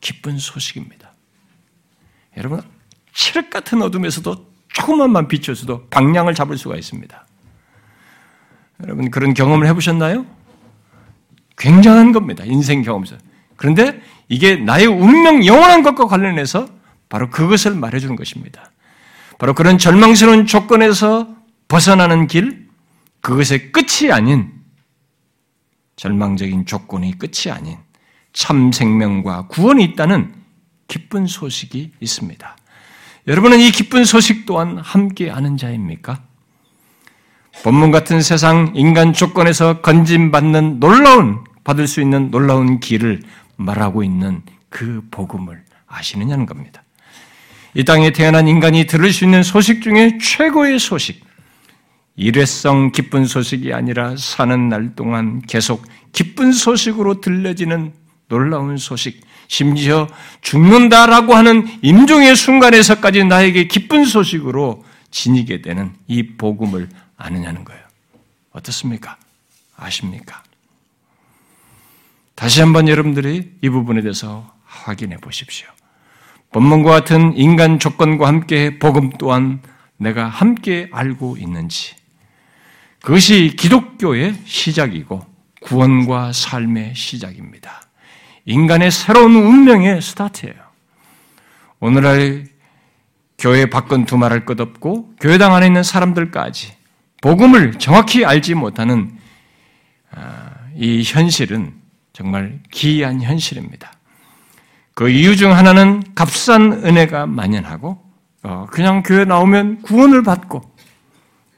기쁜 0.00 0.38
소식입니다. 0.38 1.12
여러분, 2.38 2.62
칠흑 3.12 3.50
같은 3.50 3.82
어둠에서도 3.82 4.50
조금만만 4.68 5.28
비춰서도 5.28 5.88
방향을 5.88 6.32
잡을 6.34 6.56
수가 6.56 6.76
있습니다. 6.76 7.26
여러분, 8.82 9.10
그런 9.10 9.34
경험을 9.34 9.66
해보셨나요? 9.66 10.24
굉장한 11.58 12.12
겁니다. 12.12 12.44
인생 12.46 12.80
경험에서. 12.80 13.18
그런데 13.56 14.00
이게 14.30 14.56
나의 14.56 14.86
운명, 14.86 15.44
영원한 15.44 15.82
것과 15.82 16.06
관련해서 16.06 16.66
바로 17.10 17.28
그것을 17.28 17.74
말해주는 17.74 18.16
것입니다. 18.16 18.70
바로 19.38 19.54
그런 19.54 19.78
절망스러운 19.78 20.46
조건에서 20.46 21.28
벗어나는 21.68 22.26
길, 22.26 22.68
그것의 23.20 23.72
끝이 23.72 24.12
아닌 24.12 24.52
절망적인 25.96 26.66
조건이 26.66 27.18
끝이 27.18 27.52
아닌 27.52 27.78
참 28.32 28.72
생명과 28.72 29.46
구원이 29.48 29.82
있다는 29.84 30.34
기쁜 30.88 31.26
소식이 31.26 31.92
있습니다. 32.00 32.56
여러분은 33.26 33.60
이 33.60 33.70
기쁜 33.70 34.04
소식 34.04 34.44
또한 34.44 34.76
함께 34.78 35.30
아는 35.30 35.56
자입니까? 35.56 36.22
본문 37.62 37.90
같은 37.90 38.20
세상 38.20 38.72
인간 38.74 39.12
조건에서 39.12 39.80
건진받는 39.80 40.80
놀라운 40.80 41.44
받을 41.62 41.86
수 41.86 42.02
있는 42.02 42.30
놀라운 42.30 42.80
길을 42.80 43.22
말하고 43.56 44.02
있는 44.02 44.42
그 44.68 45.02
복음을 45.10 45.64
아시느냐는 45.86 46.44
겁니다. 46.46 46.83
이 47.74 47.84
땅에 47.84 48.12
태어난 48.12 48.46
인간이 48.46 48.86
들을 48.86 49.12
수 49.12 49.24
있는 49.24 49.42
소식 49.42 49.82
중에 49.82 50.18
최고의 50.18 50.78
소식. 50.78 51.24
일회성 52.16 52.92
기쁜 52.92 53.26
소식이 53.26 53.72
아니라 53.72 54.16
사는 54.16 54.68
날 54.68 54.94
동안 54.94 55.42
계속 55.42 55.84
기쁜 56.12 56.52
소식으로 56.52 57.20
들려지는 57.20 57.92
놀라운 58.28 58.76
소식. 58.76 59.20
심지어 59.48 60.08
죽는다라고 60.40 61.34
하는 61.34 61.66
임종의 61.82 62.34
순간에서까지 62.36 63.24
나에게 63.24 63.68
기쁜 63.68 64.04
소식으로 64.04 64.84
지니게 65.10 65.60
되는 65.60 65.92
이 66.06 66.22
복음을 66.36 66.88
아느냐는 67.16 67.64
거예요. 67.64 67.82
어떻습니까? 68.52 69.16
아십니까? 69.76 70.42
다시 72.34 72.60
한번 72.60 72.88
여러분들이 72.88 73.52
이 73.62 73.68
부분에 73.68 74.00
대해서 74.00 74.52
확인해 74.64 75.16
보십시오. 75.18 75.73
본문과 76.54 76.88
같은 76.88 77.36
인간 77.36 77.80
조건과 77.80 78.28
함께 78.28 78.78
복음 78.78 79.10
또한 79.18 79.60
내가 79.96 80.28
함께 80.28 80.88
알고 80.92 81.36
있는지, 81.36 81.96
그것이 83.02 83.56
기독교의 83.58 84.36
시작이고 84.44 85.20
구원과 85.62 86.32
삶의 86.32 86.94
시작입니다. 86.94 87.82
인간의 88.44 88.92
새로운 88.92 89.34
운명의 89.34 90.00
스타트예요. 90.00 90.54
오늘날 91.80 92.46
교회 93.36 93.66
밖은 93.66 94.04
두말할 94.04 94.44
것 94.44 94.60
없고 94.60 95.16
교회당 95.18 95.54
안에 95.54 95.66
있는 95.66 95.82
사람들까지 95.82 96.72
복음을 97.20 97.80
정확히 97.80 98.24
알지 98.24 98.54
못하는 98.54 99.18
아, 100.12 100.52
이 100.76 101.02
현실은 101.04 101.74
정말 102.12 102.60
기이한 102.70 103.22
현실입니다. 103.22 103.90
그 104.94 105.08
이유 105.08 105.36
중 105.36 105.52
하나는 105.52 106.02
값싼 106.14 106.72
은혜가 106.84 107.26
만연하고 107.26 107.98
어, 108.44 108.66
그냥 108.70 109.02
교회 109.02 109.24
나오면 109.24 109.82
구원을 109.82 110.22
받고 110.22 110.62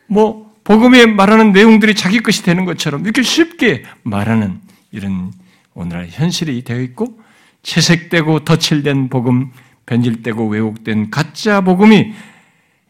뭐 0.08 0.54
복음에 0.64 1.06
말하는 1.06 1.52
내용들이 1.52 1.94
자기 1.94 2.20
것이 2.20 2.42
되는 2.42 2.64
것처럼 2.64 3.02
이렇게 3.02 3.22
쉽게 3.22 3.84
말하는 4.02 4.60
이런 4.90 5.32
오늘날 5.74 6.08
현실이 6.10 6.64
되어 6.64 6.80
있고 6.80 7.20
채색되고 7.62 8.40
덧칠된 8.40 9.08
복음, 9.08 9.52
변질되고 9.84 10.48
왜곡된 10.48 11.10
가짜 11.10 11.60
복음이 11.60 12.14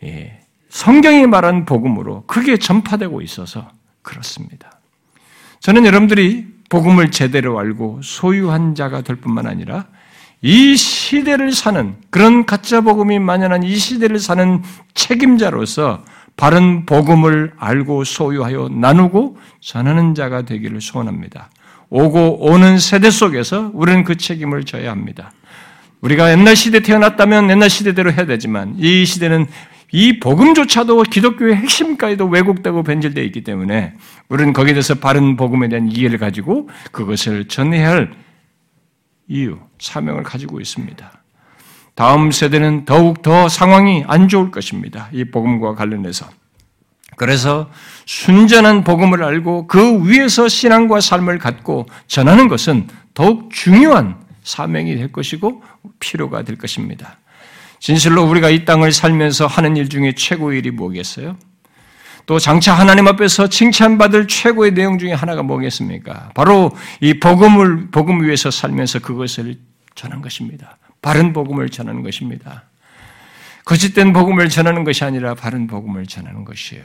예, 0.05 0.40
성경이 0.68 1.26
말한 1.26 1.64
복음으로 1.64 2.24
크게 2.26 2.59
전파되고 2.59 3.22
있어서 3.22 3.70
그렇습니다. 4.03 4.78
저는 5.61 5.86
여러분들이 5.86 6.47
복음을 6.68 7.11
제대로 7.11 7.59
알고 7.59 8.01
소유한 8.03 8.74
자가 8.74 9.01
될 9.01 9.16
뿐만 9.16 9.47
아니라 9.47 9.86
이 10.43 10.76
시대를 10.76 11.53
사는 11.53 11.95
그런 12.11 12.47
가짜 12.47 12.80
복음이 12.80 13.18
만연한 13.18 13.62
이 13.62 13.76
시대를 13.76 14.18
사는 14.18 14.62
책임자로서 14.95 16.05
바른 16.37 16.84
복음을 16.84 17.53
알고 17.59 18.05
소유하여 18.05 18.68
나누고 18.70 19.39
전하는 19.61 20.14
자가 20.14 20.43
되기를 20.43 20.80
소원합니다. 20.80 21.51
오고 21.89 22.45
오는 22.45 22.78
세대 22.78 23.11
속에서 23.11 23.70
우리는 23.72 24.05
그 24.05 24.16
책임을 24.16 24.64
져야 24.64 24.91
합니다. 24.91 25.32
우리가 26.03 26.30
옛날 26.30 26.55
시대 26.55 26.80
태어났다면 26.80 27.49
옛날 27.51 27.70
시대대로 27.70 28.12
해야 28.12 28.26
되지만 28.26 28.74
이 28.78 29.07
시대는 29.07 29.47
이 29.93 30.18
복음조차도 30.18 31.05
기독교의 31.05 31.57
핵심까지도 31.57 32.26
왜곡되고 32.26 32.82
변질되어 32.82 33.24
있기 33.24 33.45
때문에 33.45 33.95
우리는 34.28 34.53
거기에 34.53 34.74
대해서 34.74 34.97
바른 34.97 35.37
복음에 35.37 35.68
대한 35.68 35.91
이해를 35.91 36.18
가지고 36.18 36.68
그것을 36.93 37.47
전해야 37.49 37.91
할 37.91 38.11
이유, 39.29 39.59
사명을 39.79 40.22
가지고 40.22 40.61
있습니다. 40.61 41.12
다음 41.95 42.31
세대는 42.31 42.85
더욱 42.85 43.22
더 43.22 43.49
상황이 43.49 44.05
안 44.07 44.29
좋을 44.29 44.51
것입니다. 44.51 45.09
이 45.12 45.24
복음과 45.24 45.74
관련해서. 45.74 46.29
그래서 47.16 47.70
순전한 48.05 48.85
복음을 48.85 49.24
알고 49.24 49.66
그 49.66 50.07
위에서 50.07 50.49
신앙과 50.49 51.01
삶을 51.01 51.39
갖고 51.39 51.87
전하는 52.07 52.49
것은 52.49 52.89
더욱 53.14 53.51
중요한 53.51 54.16
사명이 54.43 54.95
될 54.97 55.11
것이고 55.11 55.62
필요가 55.99 56.43
될 56.43 56.57
것입니다. 56.57 57.18
진실로 57.81 58.24
우리가 58.24 58.51
이 58.51 58.64
땅을 58.64 58.93
살면서 58.93 59.47
하는 59.47 59.77
일 59.77 59.89
중에 59.89 60.12
최고의 60.14 60.59
일이 60.59 60.70
뭐겠어요? 60.70 61.37
또 62.27 62.41
장차 62.41 62.74
하나님 62.74 63.07
앞에서 63.07 63.49
칭찬받을 63.49 64.27
최고의 64.27 64.74
내용 64.74 64.99
중에 64.99 65.12
하나가 65.12 65.43
뭐겠습니까? 65.45 66.31
바로 66.35 66.77
이 67.01 67.20
복음을 67.20 67.91
복음 67.93 68.24
위에서 68.24 68.51
살면서 68.51 68.99
그것을 68.99 69.57
전한 69.95 70.20
것입니다. 70.22 70.77
바른 71.01 71.33
복음을 71.33 71.68
전하는 71.68 72.03
것입니다. 72.03 72.64
거짓된 73.64 74.12
복음을 74.12 74.49
전하는 74.49 74.83
것이 74.83 75.05
아니라 75.05 75.35
바른 75.35 75.68
복음을 75.68 76.07
전하는 76.07 76.45
것이에요. 76.45 76.85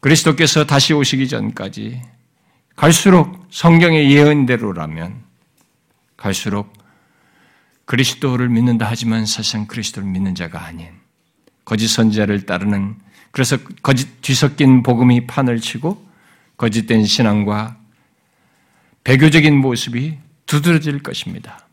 그리스도께서 0.00 0.64
다시 0.64 0.94
오시기 0.94 1.28
전까지 1.28 2.00
갈수록 2.76 3.46
성경의 3.50 4.10
예언대로라면 4.10 5.22
갈수록 6.16 6.72
그리스도를 7.84 8.48
믿는다 8.48 8.86
하지만 8.88 9.26
사실상 9.26 9.66
그리스도를 9.66 10.08
믿는 10.08 10.34
자가 10.34 10.64
아닌 10.64 10.88
거짓 11.66 11.88
선지자를 11.88 12.46
따르는 12.46 12.96
그래서 13.30 13.56
거짓 13.82 14.20
뒤섞인 14.22 14.82
복음이 14.82 15.26
판을 15.26 15.60
치고 15.60 16.06
거짓된 16.56 17.04
신앙과 17.04 17.78
배교적인 19.04 19.56
모습이 19.56 20.18
두드러질 20.46 21.02
것입니다. 21.02 21.66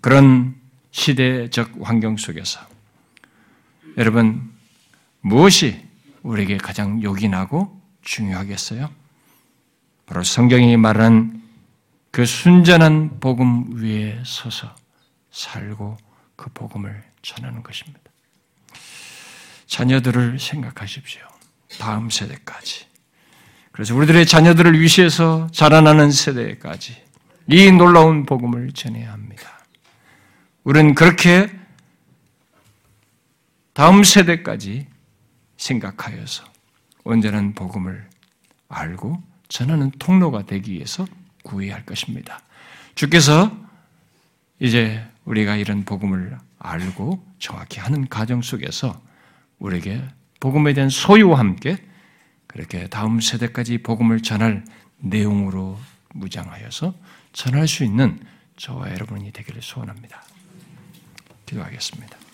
그런 0.00 0.54
시대적 0.90 1.70
환경 1.82 2.16
속에서 2.16 2.60
여러분 3.96 4.50
무엇이 5.20 5.86
우리에게 6.22 6.56
가장 6.56 7.02
요긴하고 7.02 7.80
중요하겠어요? 8.02 8.90
바로 10.06 10.22
성경이 10.22 10.76
말한 10.76 11.42
그 12.10 12.24
순전한 12.24 13.20
복음 13.20 13.76
위에 13.76 14.22
서서 14.24 14.74
살고 15.30 15.98
그 16.36 16.50
복음을 16.52 17.04
전하는 17.22 17.62
것입니다. 17.62 18.07
자녀들을 19.68 20.40
생각하십시오. 20.40 21.22
다음 21.78 22.10
세대까지. 22.10 22.86
그래서 23.70 23.94
우리들의 23.94 24.26
자녀들을 24.26 24.80
위시해서 24.80 25.46
자라나는 25.52 26.10
세대까지 26.10 27.00
이 27.46 27.70
놀라운 27.70 28.26
복음을 28.26 28.72
전해야 28.72 29.12
합니다. 29.12 29.60
우리는 30.64 30.94
그렇게 30.94 31.48
다음 33.74 34.02
세대까지 34.02 34.86
생각하여서 35.56 36.44
온전한 37.04 37.54
복음을 37.54 38.08
알고 38.68 39.22
전하는 39.48 39.90
통로가 39.92 40.44
되기 40.44 40.72
위해서 40.72 41.06
구해야 41.42 41.74
할 41.74 41.86
것입니다. 41.86 42.40
주께서 42.94 43.56
이제 44.58 45.06
우리가 45.24 45.56
이런 45.56 45.84
복음을 45.84 46.36
알고 46.58 47.24
정확히 47.38 47.78
하는 47.78 48.08
과정 48.08 48.42
속에서 48.42 49.00
우리에게 49.58 50.02
복음에 50.40 50.72
대한 50.72 50.88
소유와 50.88 51.38
함께 51.38 51.76
그렇게 52.46 52.88
다음 52.88 53.20
세대까지 53.20 53.78
복음을 53.78 54.22
전할 54.22 54.64
내용으로 54.98 55.78
무장하여서 56.14 56.94
전할 57.32 57.68
수 57.68 57.84
있는 57.84 58.18
저와 58.56 58.90
여러분이 58.90 59.32
되기를 59.32 59.62
소원합니다. 59.62 60.22
기도하겠습니다. 61.46 62.27